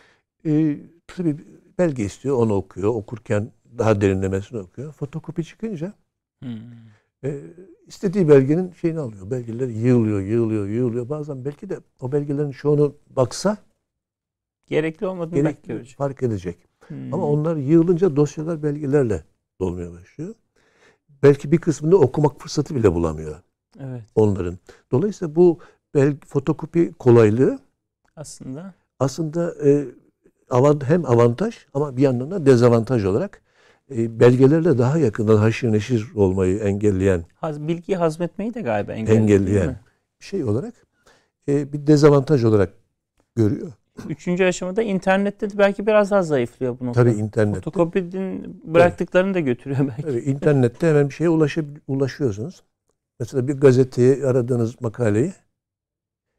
[0.45, 1.37] Ee, tabii
[1.77, 2.89] belge istiyor, onu okuyor.
[2.89, 4.93] Okurken daha derinlemesine okuyor.
[4.93, 5.93] Fotokopi çıkınca
[6.43, 6.51] hmm.
[7.23, 7.41] e,
[7.87, 9.31] istediği belgenin şeyini alıyor.
[9.31, 11.09] Belgeler yığılıyor, yığılıyor, yığılıyor.
[11.09, 13.57] Bazen belki de o belgelerin çoğunu baksa
[14.67, 16.57] gerekli olmadığını gerekli fark edecek.
[16.87, 17.13] Hmm.
[17.13, 19.23] Ama onlar yığılınca dosyalar belgelerle
[19.59, 20.35] dolmaya başlıyor.
[21.23, 23.41] Belki bir kısmını okumak fırsatı bile bulamıyor.
[23.83, 24.03] Evet.
[24.15, 24.57] Onların.
[24.91, 25.59] Dolayısıyla bu
[25.95, 27.59] belge, fotokopi kolaylığı
[28.15, 29.85] aslında aslında e,
[30.49, 33.41] avant, hem avantaj ama bir yandan da dezavantaj olarak
[33.95, 39.79] e, belgelerle daha yakından haşir neşir olmayı engelleyen Haz, bilgiyi hazmetmeyi de galiba engelleyen, engelleyen
[40.19, 40.73] bir şey olarak
[41.47, 42.73] e, bir dezavantaj olarak
[43.35, 43.71] görüyor.
[44.09, 47.01] Üçüncü aşamada internette de belki biraz daha zayıflıyor bu nokta.
[47.01, 47.61] Tabii internette.
[47.61, 50.01] Fotokopinin bıraktıklarını da götürüyor belki.
[50.01, 52.63] Tabii internette hemen bir şeye ulaşıp, ulaşıyorsunuz.
[53.21, 55.33] Mesela bir gazeteyi aradığınız makaleyi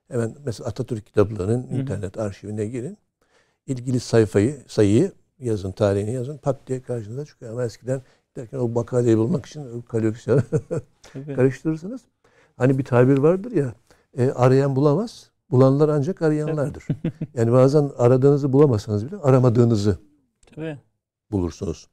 [0.09, 1.74] hemen mesela Atatürk kitaplarının Hı-hı.
[1.74, 2.99] internet arşivine girin.
[3.66, 6.39] İlgili sayfayı, sayıyı yazın, tarihini yazın.
[6.39, 7.53] Pat diye karşınıza çıkıyor.
[7.53, 8.03] Ama eskiden
[8.37, 10.43] derken o makaleyi bulmak için koleksiyon
[11.37, 12.01] karıştırırsınız.
[12.57, 13.74] Hani bir tabir vardır ya,
[14.16, 16.87] e, arayan bulamaz, bulanlar ancak arayanlardır.
[17.35, 19.99] yani bazen aradığınızı bulamazsanız bile aramadığınızı
[20.55, 20.78] Tabii.
[21.30, 21.89] bulursunuz.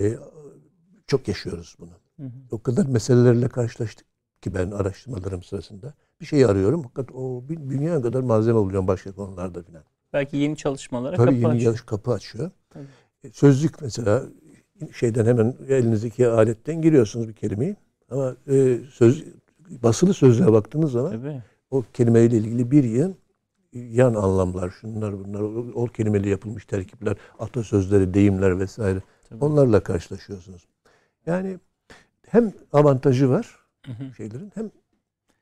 [0.00, 0.18] E,
[1.06, 1.92] çok yaşıyoruz bunu.
[2.16, 2.30] Hı hı.
[2.50, 4.09] O kadar meselelerle karşılaştık
[4.42, 5.94] ki ben araştırmalarım sırasında.
[6.20, 6.82] Bir şey arıyorum.
[6.82, 9.82] Fakat o dünya kadar malzeme buluyorum başka konularda filan.
[10.12, 11.82] Belki yeni çalışmalara Tabii kapı yeni açıyor.
[11.86, 12.50] kapı açıyor.
[12.70, 12.84] Tabii.
[13.24, 14.22] E, sözlük mesela
[14.92, 17.76] şeyden hemen elinizdeki aletten giriyorsunuz bir kelimeyi.
[18.10, 19.24] Ama e, söz
[19.70, 21.42] basılı sözlüğe baktığınız zaman Tabii.
[21.70, 23.16] o kelimeyle ilgili bir yığın
[23.72, 25.40] yan anlamlar, şunlar bunlar,
[25.74, 29.02] o kelimeli yapılmış terkipler, atasözleri, deyimler vesaire.
[29.28, 29.44] Tabii.
[29.44, 30.68] Onlarla karşılaşıyorsunuz.
[31.26, 31.58] Yani
[32.26, 33.59] hem avantajı var
[33.92, 34.70] hı şeylerin hem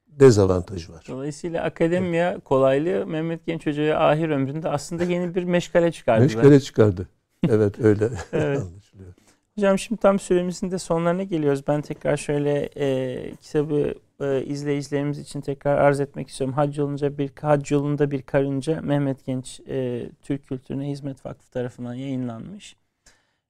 [0.07, 1.05] dezavantajı var.
[1.09, 6.23] Dolayısıyla akademiya kolaylığı Mehmet Genç Hoca'ya ahir ömründe aslında yeni bir meşgale çıkardı.
[6.23, 7.09] meşgale çıkardı.
[7.49, 8.59] Evet öyle evet.
[8.59, 9.15] anlaşılıyor.
[9.55, 11.63] Hocam şimdi tam süremizin de sonlarına geliyoruz.
[11.69, 16.55] Ben tekrar şöyle e, kitabı e, izleyicilerimiz için tekrar arz etmek istiyorum.
[16.55, 21.95] Hac yolunca bir hac yolunda bir karınca Mehmet Genç e, Türk Kültürüne Hizmet Vakfı tarafından
[21.95, 22.77] yayınlanmış.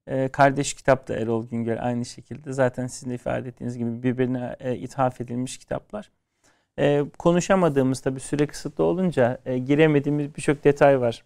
[0.09, 2.52] E, kardeş kitap da Erol Güngör aynı şekilde.
[2.52, 6.11] Zaten sizin de ifade ettiğiniz gibi birbirine e, ithaf edilmiş kitaplar.
[6.78, 11.24] E, konuşamadığımız tabii süre kısıtlı olunca e, giremediğimiz birçok detay var.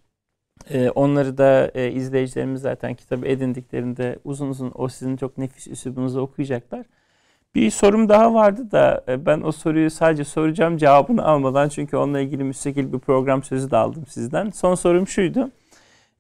[0.70, 6.20] E, onları da e, izleyicilerimiz zaten kitabı edindiklerinde uzun uzun o sizin çok nefis üslubunuzu
[6.20, 6.86] okuyacaklar.
[7.54, 12.20] Bir sorum daha vardı da e, ben o soruyu sadece soracağım cevabını almadan çünkü onunla
[12.20, 14.50] ilgili müstakil bir program sözü de aldım sizden.
[14.50, 15.50] Son sorum şuydu.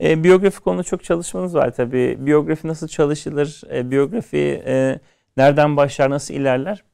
[0.02, 2.16] E, biyografi konu çok çalışmanız var tabii.
[2.20, 3.62] Biyografi nasıl çalışılır?
[3.72, 5.00] E, biyografi e,
[5.36, 6.84] nereden başlar, nasıl ilerler?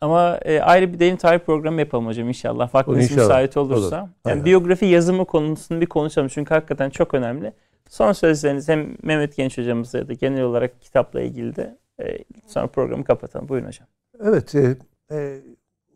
[0.00, 2.74] Ama e, ayrı bir derin tarih programı yapalım hocam inşallah.
[2.74, 3.26] Vaktiniz inşallah.
[3.26, 4.02] müsait olursa.
[4.02, 4.10] Olur.
[4.26, 6.28] Yani biyografi yazımı konusunu bir konuşalım.
[6.28, 7.52] Çünkü hakikaten çok önemli.
[7.88, 12.66] Son sözleriniz hem Mehmet Genç hocamızla ya da genel olarak kitapla ilgili de e, sonra
[12.66, 13.48] programı kapatalım.
[13.48, 13.86] Buyurun hocam.
[14.20, 14.54] Evet.
[14.54, 14.76] E,
[15.10, 15.40] e,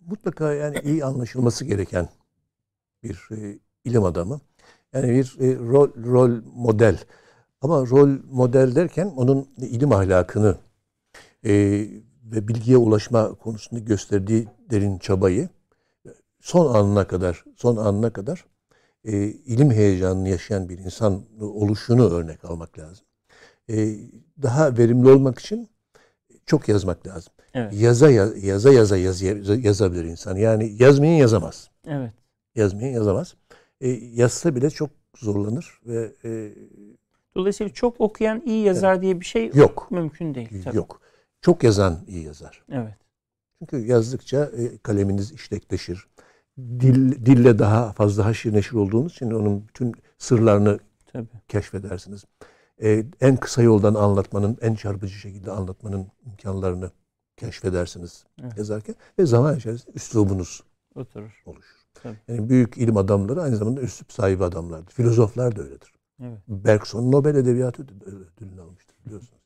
[0.06, 2.08] mutlaka yani iyi anlaşılması gereken
[3.02, 4.40] bir e, ilim adamı.
[4.94, 6.98] Yani bir e, rol, rol model.
[7.60, 10.56] Ama rol model derken onun ilim ahlakını
[11.44, 11.52] e,
[12.24, 15.48] ve bilgiye ulaşma konusunda gösterdiği derin çabayı
[16.40, 18.44] son anına kadar son anına kadar
[19.04, 23.06] e, ilim heyecanını yaşayan bir insan oluşunu örnek almak lazım.
[23.70, 23.96] E,
[24.42, 25.68] daha verimli olmak için
[26.46, 27.32] çok yazmak lazım.
[27.54, 27.72] Evet.
[27.74, 29.22] Yaza yaza yaza yaz,
[29.64, 30.36] yazabilir insan.
[30.36, 31.70] Yani yazmayan yazamaz.
[31.86, 32.12] Evet.
[32.54, 33.34] Yazmayan yazamaz.
[33.80, 36.52] E, yazsa bile çok zorlanır ve e,
[37.34, 39.02] Dolayısıyla çok okuyan iyi yazar evet.
[39.02, 39.90] diye bir şey yok.
[39.90, 40.62] Mümkün değil.
[40.64, 40.76] Tabii.
[40.76, 41.00] Yok.
[41.40, 42.64] Çok yazan iyi yazar.
[42.72, 42.94] Evet.
[43.58, 46.08] Çünkü yazdıkça e, kaleminiz işlekleşir.
[46.58, 50.78] Dil, dille daha fazla haşir neşir olduğunuz için onun bütün sırlarını
[51.12, 51.28] Tabii.
[51.48, 52.24] keşfedersiniz.
[52.82, 56.90] E, en kısa yoldan anlatmanın, en çarpıcı şekilde anlatmanın imkanlarını
[57.36, 58.58] keşfedersiniz evet.
[58.58, 60.62] yazarken ve zaman içerisinde üslubunuz
[60.94, 61.42] Oturur.
[61.46, 61.77] oluşur.
[62.02, 62.16] Tabii.
[62.28, 64.92] Yani büyük ilim adamları aynı zamanda üslup sahibi adamlardır.
[64.92, 65.92] Filozoflar da öyledir.
[66.22, 66.38] Evet.
[66.48, 69.42] Bergson Nobel Edebiyatı ödülünü almıştır biliyorsunuz.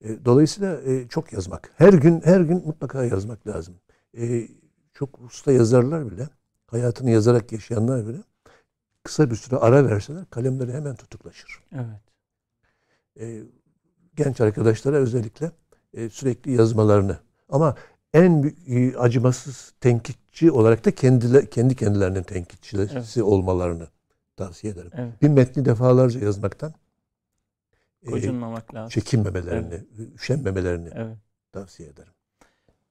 [0.00, 1.72] E, dolayısıyla e, çok yazmak.
[1.76, 3.74] Her gün her gün mutlaka yazmak lazım.
[4.18, 4.48] e,
[4.94, 6.28] çok usta yazarlar bile,
[6.66, 8.18] hayatını yazarak yaşayanlar bile
[9.02, 11.62] kısa bir süre ara verseler kalemleri hemen tutuklaşır.
[11.72, 12.02] Evet.
[13.20, 13.42] E,
[14.16, 15.52] genç arkadaşlara özellikle
[15.94, 17.74] e, sürekli yazmalarını ama
[18.14, 23.18] en e, acımasız tenkitçi olarak da kendiler, kendi kendilerinin tenkitçisi evet.
[23.22, 23.88] olmalarını
[24.36, 24.90] tavsiye ederim.
[24.94, 25.22] Evet.
[25.22, 26.72] Bir metni defalarca yazmaktan
[28.06, 28.88] Gocunmamak e, lazım.
[28.88, 30.08] Çekinmemelerini, evet.
[30.14, 31.16] üşenmemelerini evet.
[31.52, 32.12] tavsiye ederim.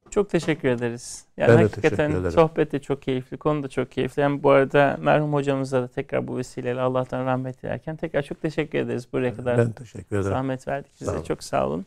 [0.10, 1.26] Çok teşekkür ederiz.
[1.38, 4.24] Yani ben hakikaten sohbet de çok keyifli, konu da çok keyifli.
[4.24, 8.80] Hem bu arada merhum hocamıza da tekrar bu vesileyle Allah'tan rahmet dilerken tekrar çok teşekkür
[8.80, 9.58] ederiz buraya kadar.
[9.58, 10.32] Ben teşekkür ederim.
[10.32, 11.24] Zahmet verdik size.
[11.24, 11.86] Çok sağ olun.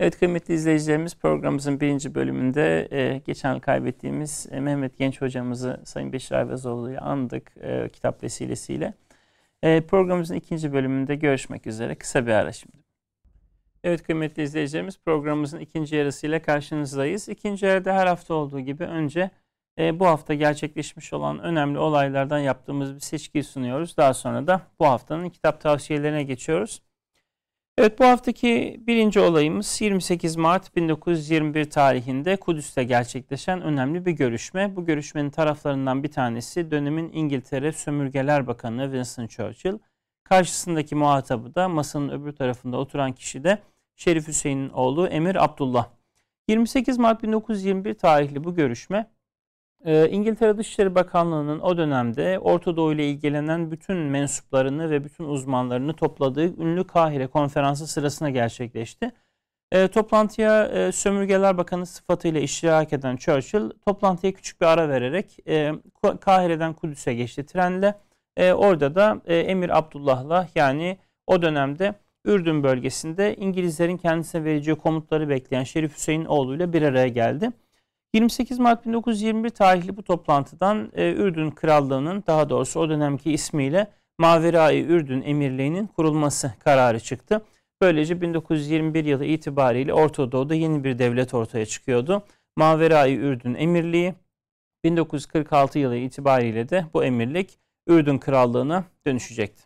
[0.00, 6.12] Evet kıymetli izleyicilerimiz programımızın birinci bölümünde e, geçen yıl kaybettiğimiz e, Mehmet Genç hocamızı Sayın
[6.12, 8.94] Beşir Ayvazoğlu ile andık e, kitap vesilesiyle.
[9.62, 11.94] E, programımızın ikinci bölümünde görüşmek üzere.
[11.94, 12.76] Kısa bir ara şimdi.
[13.84, 17.28] Evet kıymetli izleyicilerimiz programımızın ikinci yarısıyla karşınızdayız.
[17.28, 19.30] İkinci yarıda her hafta olduğu gibi önce
[19.78, 23.96] e, bu hafta gerçekleşmiş olan önemli olaylardan yaptığımız bir seçkiyi sunuyoruz.
[23.96, 26.82] Daha sonra da bu haftanın kitap tavsiyelerine geçiyoruz.
[27.78, 34.76] Evet bu haftaki birinci olayımız 28 Mart 1921 tarihinde Kudüs'te gerçekleşen önemli bir görüşme.
[34.76, 39.78] Bu görüşmenin taraflarından bir tanesi dönemin İngiltere Sömürgeler Bakanı Winston Churchill.
[40.24, 43.58] Karşısındaki muhatabı da masanın öbür tarafında oturan kişi de
[43.96, 45.88] Şerif Hüseyin'in oğlu Emir Abdullah.
[46.48, 49.10] 28 Mart 1921 tarihli bu görüşme
[49.84, 55.92] e, İngiltere Dışişleri Bakanlığı'nın o dönemde Orta Doğu ile ilgilenen bütün mensuplarını ve bütün uzmanlarını
[55.92, 59.12] topladığı ünlü Kahire konferansı sırasında gerçekleşti.
[59.72, 65.72] E, toplantıya e, Sömürgeler Bakanı sıfatıyla iştirak eden Churchill toplantıya küçük bir ara vererek e,
[66.20, 67.94] Kahire'den Kudüs'e geçti trenle.
[68.36, 71.94] E, orada da e, Emir Abdullah'la yani o dönemde
[72.26, 77.50] Ürdün bölgesinde İngilizlerin kendisine vereceği komutları bekleyen Şerif Hüseyin oğluyla bir araya geldi.
[78.16, 83.86] 28 Mart 1921 tarihli bu toplantıdan e, Ürdün Krallığı'nın daha doğrusu o dönemki ismiyle
[84.18, 87.44] Maverai Ürdün Emirliği'nin kurulması kararı çıktı.
[87.82, 92.22] Böylece 1921 yılı itibariyle Orta Doğu'da yeni bir devlet ortaya çıkıyordu.
[92.56, 94.14] Maverai Ürdün Emirliği
[94.84, 99.62] 1946 yılı itibariyle de bu emirlik Ürdün Krallığı'na dönüşecekti.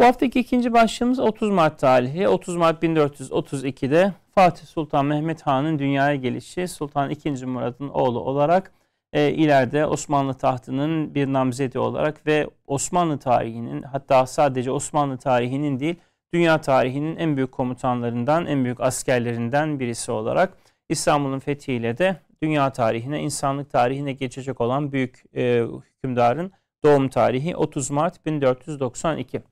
[0.00, 2.28] Bu haftaki ikinci başlığımız 30 Mart tarihi.
[2.28, 7.44] 30 Mart 1432'de Fatih Sultan Mehmet Han'ın dünyaya gelişi Sultan II.
[7.44, 8.72] Murad'ın oğlu olarak
[9.12, 15.96] e, ileride Osmanlı tahtının bir namzedi olarak ve Osmanlı tarihinin hatta sadece Osmanlı tarihinin değil
[16.34, 20.56] dünya tarihinin en büyük komutanlarından, en büyük askerlerinden birisi olarak
[20.88, 25.64] İstanbul'un fethiyle de dünya tarihine, insanlık tarihine geçecek olan büyük e,
[25.96, 26.52] hükümdarın
[26.84, 29.42] doğum tarihi 30 Mart 1492.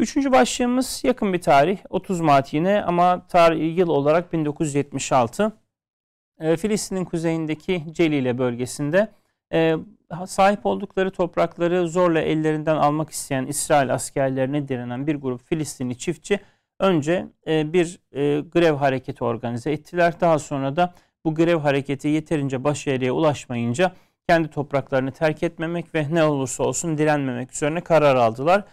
[0.00, 1.78] Üçüncü başlığımız yakın bir tarih.
[1.90, 5.52] 30 Mart yine ama tarih, yıl olarak 1976.
[6.40, 9.08] E, Filistin'in kuzeyindeki Celile bölgesinde
[9.52, 9.76] e,
[10.26, 16.40] sahip oldukları toprakları zorla ellerinden almak isteyen İsrail askerlerine direnen bir grup Filistinli çiftçi
[16.78, 20.20] önce e, bir e, grev hareketi organize ettiler.
[20.20, 20.94] Daha sonra da
[21.24, 23.92] bu grev hareketi yeterince başarıya ulaşmayınca
[24.28, 28.64] kendi topraklarını terk etmemek ve ne olursa olsun direnmemek üzerine karar aldılar.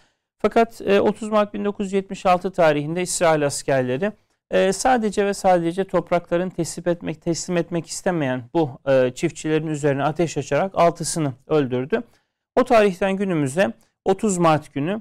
[0.46, 4.12] Fakat 30 e, Mart 1976 tarihinde İsrail askerleri
[4.50, 10.36] e, sadece ve sadece toprakların teslim etmek teslim etmek istemeyen bu e, çiftçilerin üzerine ateş
[10.36, 12.02] açarak altısını öldürdü.
[12.56, 13.72] O tarihten günümüze
[14.04, 15.00] 30 Mart günü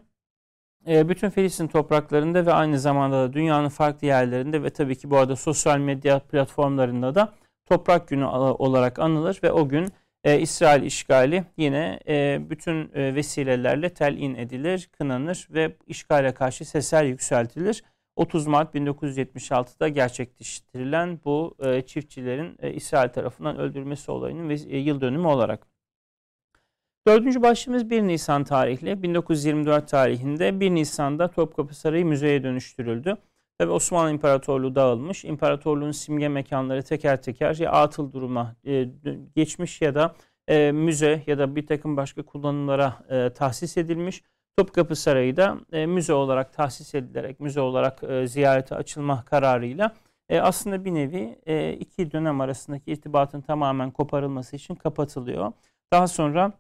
[0.88, 5.36] bütün Filistin topraklarında ve aynı zamanda da dünyanın farklı yerlerinde ve tabii ki bu arada
[5.36, 7.34] sosyal medya platformlarında da
[7.66, 9.88] Toprak Günü olarak anılır ve o gün
[10.26, 17.04] e, İsrail işgali yine e, bütün e, vesilelerle telin edilir, kınanır ve işgale karşı sesler
[17.04, 17.84] yükseltilir.
[18.16, 25.28] 30 Mart 1976'da gerçekleştirilen bu e, çiftçilerin e, İsrail tarafından öldürülmesi olayının e, yıl dönümü
[25.28, 25.68] olarak.
[27.08, 29.04] Dördüncü başlığımız 1 Nisan tarihli.
[29.04, 33.18] 1924 tarihinde 1 Nisan'da Topkapı Sarayı müzeye dönüştürüldü.
[33.58, 35.26] Tabi Osmanlı İmparatorluğu dağılmış.
[35.26, 38.90] İmparatorluğun simge mekanları teker teker ya atıl duruma e,
[39.36, 40.16] geçmiş ya da
[40.48, 44.24] e, müze ya da bir takım başka kullanımlara e, tahsis edilmiş.
[44.58, 49.96] Topkapı Sarayı da e, müze olarak tahsis edilerek müze olarak e, ziyarete açılma kararıyla
[50.30, 55.52] e, aslında bir nevi e, iki dönem arasındaki irtibatın tamamen koparılması için kapatılıyor.
[55.94, 56.52] Daha sonra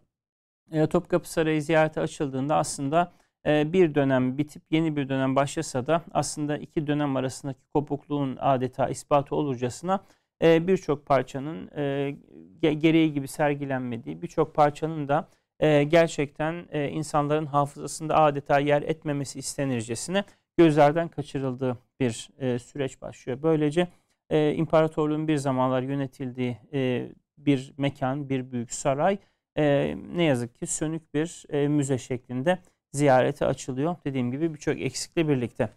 [0.72, 3.12] e, Topkapı Sarayı ziyarete açıldığında aslında
[3.46, 9.36] bir dönem bitip yeni bir dönem başlasa da aslında iki dönem arasındaki kopukluğun adeta ispatı
[9.36, 10.04] olurcasına
[10.42, 12.16] e, birçok parçanın e,
[12.62, 15.28] gereği gibi sergilenmediği, birçok parçanın da
[15.60, 16.54] e, gerçekten
[16.92, 20.24] insanların hafızasında adeta yer etmemesi istenircesine
[20.58, 22.30] gözlerden kaçırıldığı bir
[22.60, 23.40] süreç başlıyor.
[23.44, 23.88] Böylece
[24.56, 26.58] imparatorluğun bir zamanlar yönetildiği
[27.38, 29.18] bir mekan, bir büyük saray
[30.16, 32.60] ne yazık ki sönük bir müze şeklinde
[32.96, 33.96] ziyarete açılıyor.
[34.06, 35.70] Dediğim gibi birçok eksikle birlikte.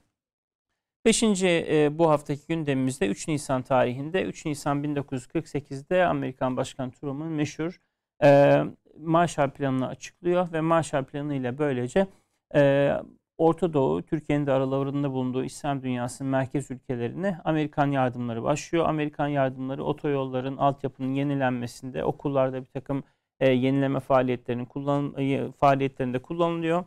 [1.04, 7.80] Beşinci e, bu haftaki gündemimizde 3 Nisan tarihinde 3 Nisan 1948'de Amerikan Başkan Truman meşhur
[8.22, 8.58] e,
[8.98, 12.06] Marshall Planı'nı açıklıyor ve Marshall Planı ile böylece
[12.54, 12.92] e,
[13.38, 18.88] Orta Doğu, Türkiye'nin de aralarında bulunduğu İslam dünyasının merkez ülkelerine Amerikan yardımları başlıyor.
[18.88, 23.02] Amerikan yardımları otoyolların, altyapının yenilenmesinde, okullarda bir takım
[23.40, 26.84] e, yenileme faaliyetlerinin kullan, e, faaliyetlerinde kullanılıyor.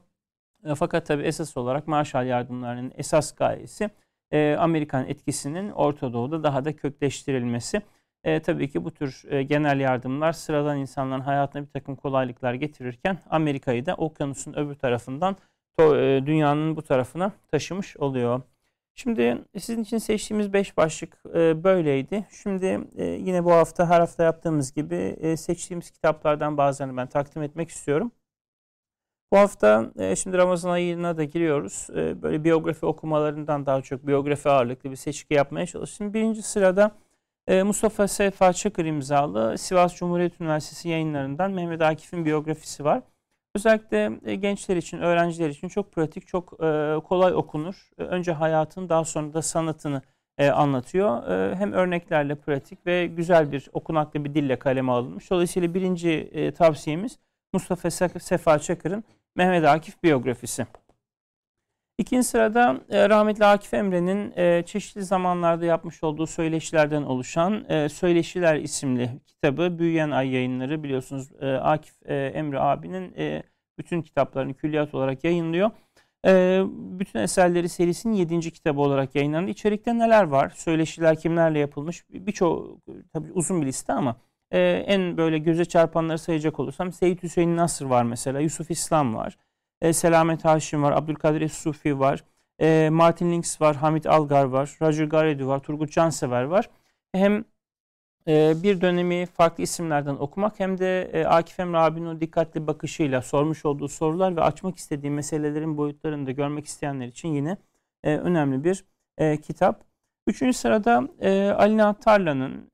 [0.66, 3.90] E, fakat tabi esas olarak Marshall yardımlarının esas gayesi
[4.32, 7.82] e, Amerikan etkisinin Orta Doğu'da daha da kökleştirilmesi.
[8.24, 13.18] E, tabii ki bu tür e, genel yardımlar sıradan insanların hayatına bir takım kolaylıklar getirirken
[13.30, 15.36] Amerika'yı da okyanusun öbür tarafından
[15.78, 18.42] to, e, dünyanın bu tarafına taşımış oluyor.
[18.96, 22.28] Şimdi sizin için seçtiğimiz 5 başlık e, böyleydi.
[22.44, 27.44] Şimdi e, yine bu hafta her hafta yaptığımız gibi e, seçtiğimiz kitaplardan bazılarını ben takdim
[27.44, 28.12] etmek istiyorum.
[29.32, 31.88] Bu hafta e, şimdi Ramazan ayına da giriyoruz.
[31.96, 36.14] E, böyle biyografi okumalarından daha çok biyografi ağırlıklı bir seçki yapmaya çalıştım.
[36.14, 36.92] Birinci sırada
[37.48, 43.02] e, Mustafa Sefa Çakır imzalı Sivas Cumhuriyet Üniversitesi yayınlarından Mehmet Akif'in biyografisi var.
[43.56, 47.90] Özellikle e, gençler için, öğrenciler için çok pratik, çok e, kolay okunur.
[47.98, 50.02] E, önce hayatını, daha sonra da sanatını
[50.38, 51.28] e, anlatıyor.
[51.28, 55.32] E, hem örneklerle pratik ve güzel bir okunaklı bir dille kaleme alınmış.
[55.32, 57.20] Dolayısıyla birinci e, tavsiyemiz
[57.54, 59.04] Mustafa Sefa Çakır'ın
[59.36, 60.68] Mehmet Akif biyografisi.
[61.98, 68.56] İkinci sırada e, rahmetli Akif Emre'nin e, çeşitli zamanlarda yapmış olduğu söyleşilerden oluşan e, Söyleşiler
[68.56, 71.30] isimli kitabı Büyüyen Ay yayınları biliyorsunuz
[71.62, 73.14] Akif Emre abinin
[73.78, 75.72] bütün kitaplarını külliyat olarak yayınlıyor.
[77.00, 79.52] Bütün eserleri serisinin yedinci kitabı olarak yayınlandı.
[79.52, 80.50] İçerikte neler var?
[80.56, 82.06] Söyleşiler kimlerle yapılmış?
[82.10, 82.78] Birçok
[83.14, 84.16] tabii uzun bir liste ama
[84.52, 89.38] e, en böyle göze çarpanları sayacak olursam Seyit Hüseyin Nasır var mesela, Yusuf İslam var.
[89.82, 92.24] E, Selamet Haşim var, Abdülkadir Sufi var,
[92.62, 96.70] e, Martin Links var, Hamit Algar var, Roger Garedu var, Turgut Cansever var.
[97.14, 97.46] Hem
[98.28, 103.22] e, bir dönemi farklı isimlerden okumak hem de e, Akif Emre abinin o dikkatli bakışıyla
[103.22, 107.58] sormuş olduğu sorular ve açmak istediği meselelerin boyutlarını da görmek isteyenler için yine
[108.04, 108.86] e, önemli bir
[109.18, 109.91] e, kitap.
[110.32, 112.08] Üçüncü sırada e, Ali Nihat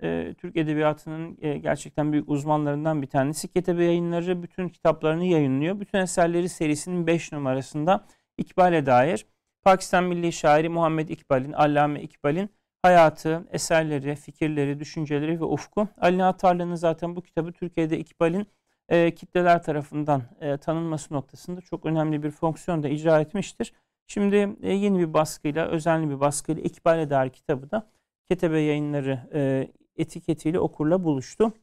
[0.04, 3.48] e, Türk Edebiyatı'nın e, gerçekten büyük uzmanlarından bir tanesi.
[3.48, 5.80] Ketebe yayınları bütün kitaplarını yayınlıyor.
[5.80, 8.06] Bütün eserleri serisinin 5 numarasında
[8.38, 9.26] İkbal'e dair
[9.64, 12.50] Pakistan Milli Şairi Muhammed İkbal'in, Allame İkbal'in
[12.82, 15.88] hayatı, eserleri, fikirleri, düşünceleri ve ufku.
[16.02, 16.44] Ali Nihat
[16.76, 18.48] zaten bu kitabı Türkiye'de İkbal'in
[18.90, 23.74] e, kitleler tarafından e, tanınması noktasında çok önemli bir fonksiyon da icra etmiştir.
[24.08, 27.88] Şimdi e, yeni bir baskıyla, özenli bir baskıyla İkbal Eder kitabı da
[28.30, 31.54] Ketebe Yayınları e, etiketiyle okurla buluştu.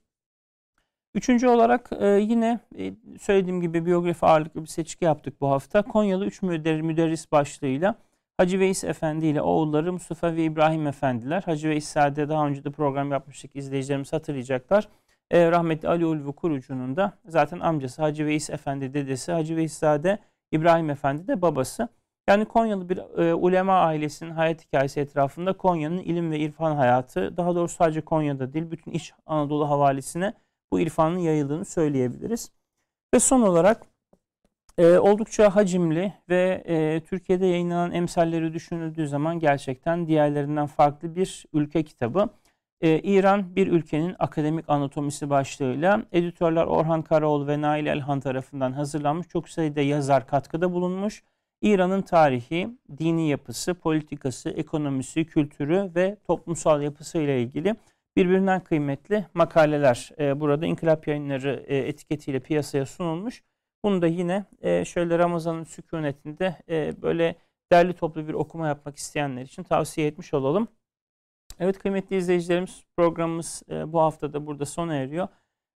[1.15, 5.83] Üçüncü olarak e, yine e, söylediğim gibi biyografi ağırlıklı bir seçki yaptık bu hafta.
[5.83, 7.95] Konyalı üç müder, müderris başlığıyla
[8.37, 11.43] Hacı Veys Efendi ile oğulları Mustafa ve İbrahim Efendiler.
[11.43, 14.89] Hacı Veys Sade daha önce de program yapmıştık izleyicilerimiz hatırlayacaklar.
[15.31, 20.19] E, rahmetli Ali Ulvi Kurucu'nun da zaten amcası Hacı Veys Efendi dedesi Hacı Veys Sade
[20.53, 21.89] İbrahim Efendi de babası.
[22.29, 27.55] Yani Konyalı bir e, ulema ailesinin hayat hikayesi etrafında Konya'nın ilim ve irfan hayatı, daha
[27.55, 30.35] doğrusu sadece Konya'da değil, bütün İç Anadolu havalisine
[30.73, 32.51] bu irfanın yayıldığını söyleyebiliriz.
[33.15, 33.87] Ve son olarak
[34.79, 41.83] e, oldukça hacimli ve e, Türkiye'de yayınlanan emsalleri düşünüldüğü zaman gerçekten diğerlerinden farklı bir ülke
[41.83, 42.29] kitabı.
[42.81, 49.29] E, İran bir ülkenin akademik anatomisi başlığıyla editörler Orhan Karaoğlu ve Nail Elhan tarafından hazırlanmış
[49.29, 51.23] çok sayıda yazar katkıda bulunmuş
[51.63, 57.75] İran'ın tarihi, dini yapısı, politikası, ekonomisi, kültürü ve toplumsal yapısı ile ilgili
[58.17, 63.43] birbirinden kıymetli makaleler e, burada İnkılap Yayınları e, etiketiyle piyasaya sunulmuş.
[63.85, 67.37] Bunu da yine e, şöyle Ramazan'ın sükunetinde e, böyle
[67.73, 70.69] derli toplu bir okuma yapmak isteyenler için tavsiye etmiş olalım.
[71.61, 75.29] Evet kıymetli izleyicilerimiz programımız e, bu hafta da burada sona eriyor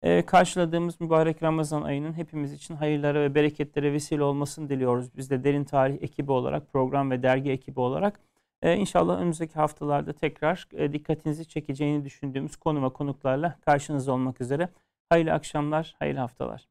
[0.02, 5.18] e, karşıladığımız mübarek Ramazan ayının hepimiz için hayırlara ve bereketlere vesile olmasını diliyoruz.
[5.18, 8.20] Biz de Derin Tarih ekibi olarak, program ve dergi ekibi olarak
[8.62, 14.70] e, inşallah önümüzdeki haftalarda tekrar e, dikkatinizi çekeceğini düşündüğümüz konuma konuklarla karşınızda olmak üzere.
[15.10, 16.68] Hayırlı akşamlar, hayırlı haftalar.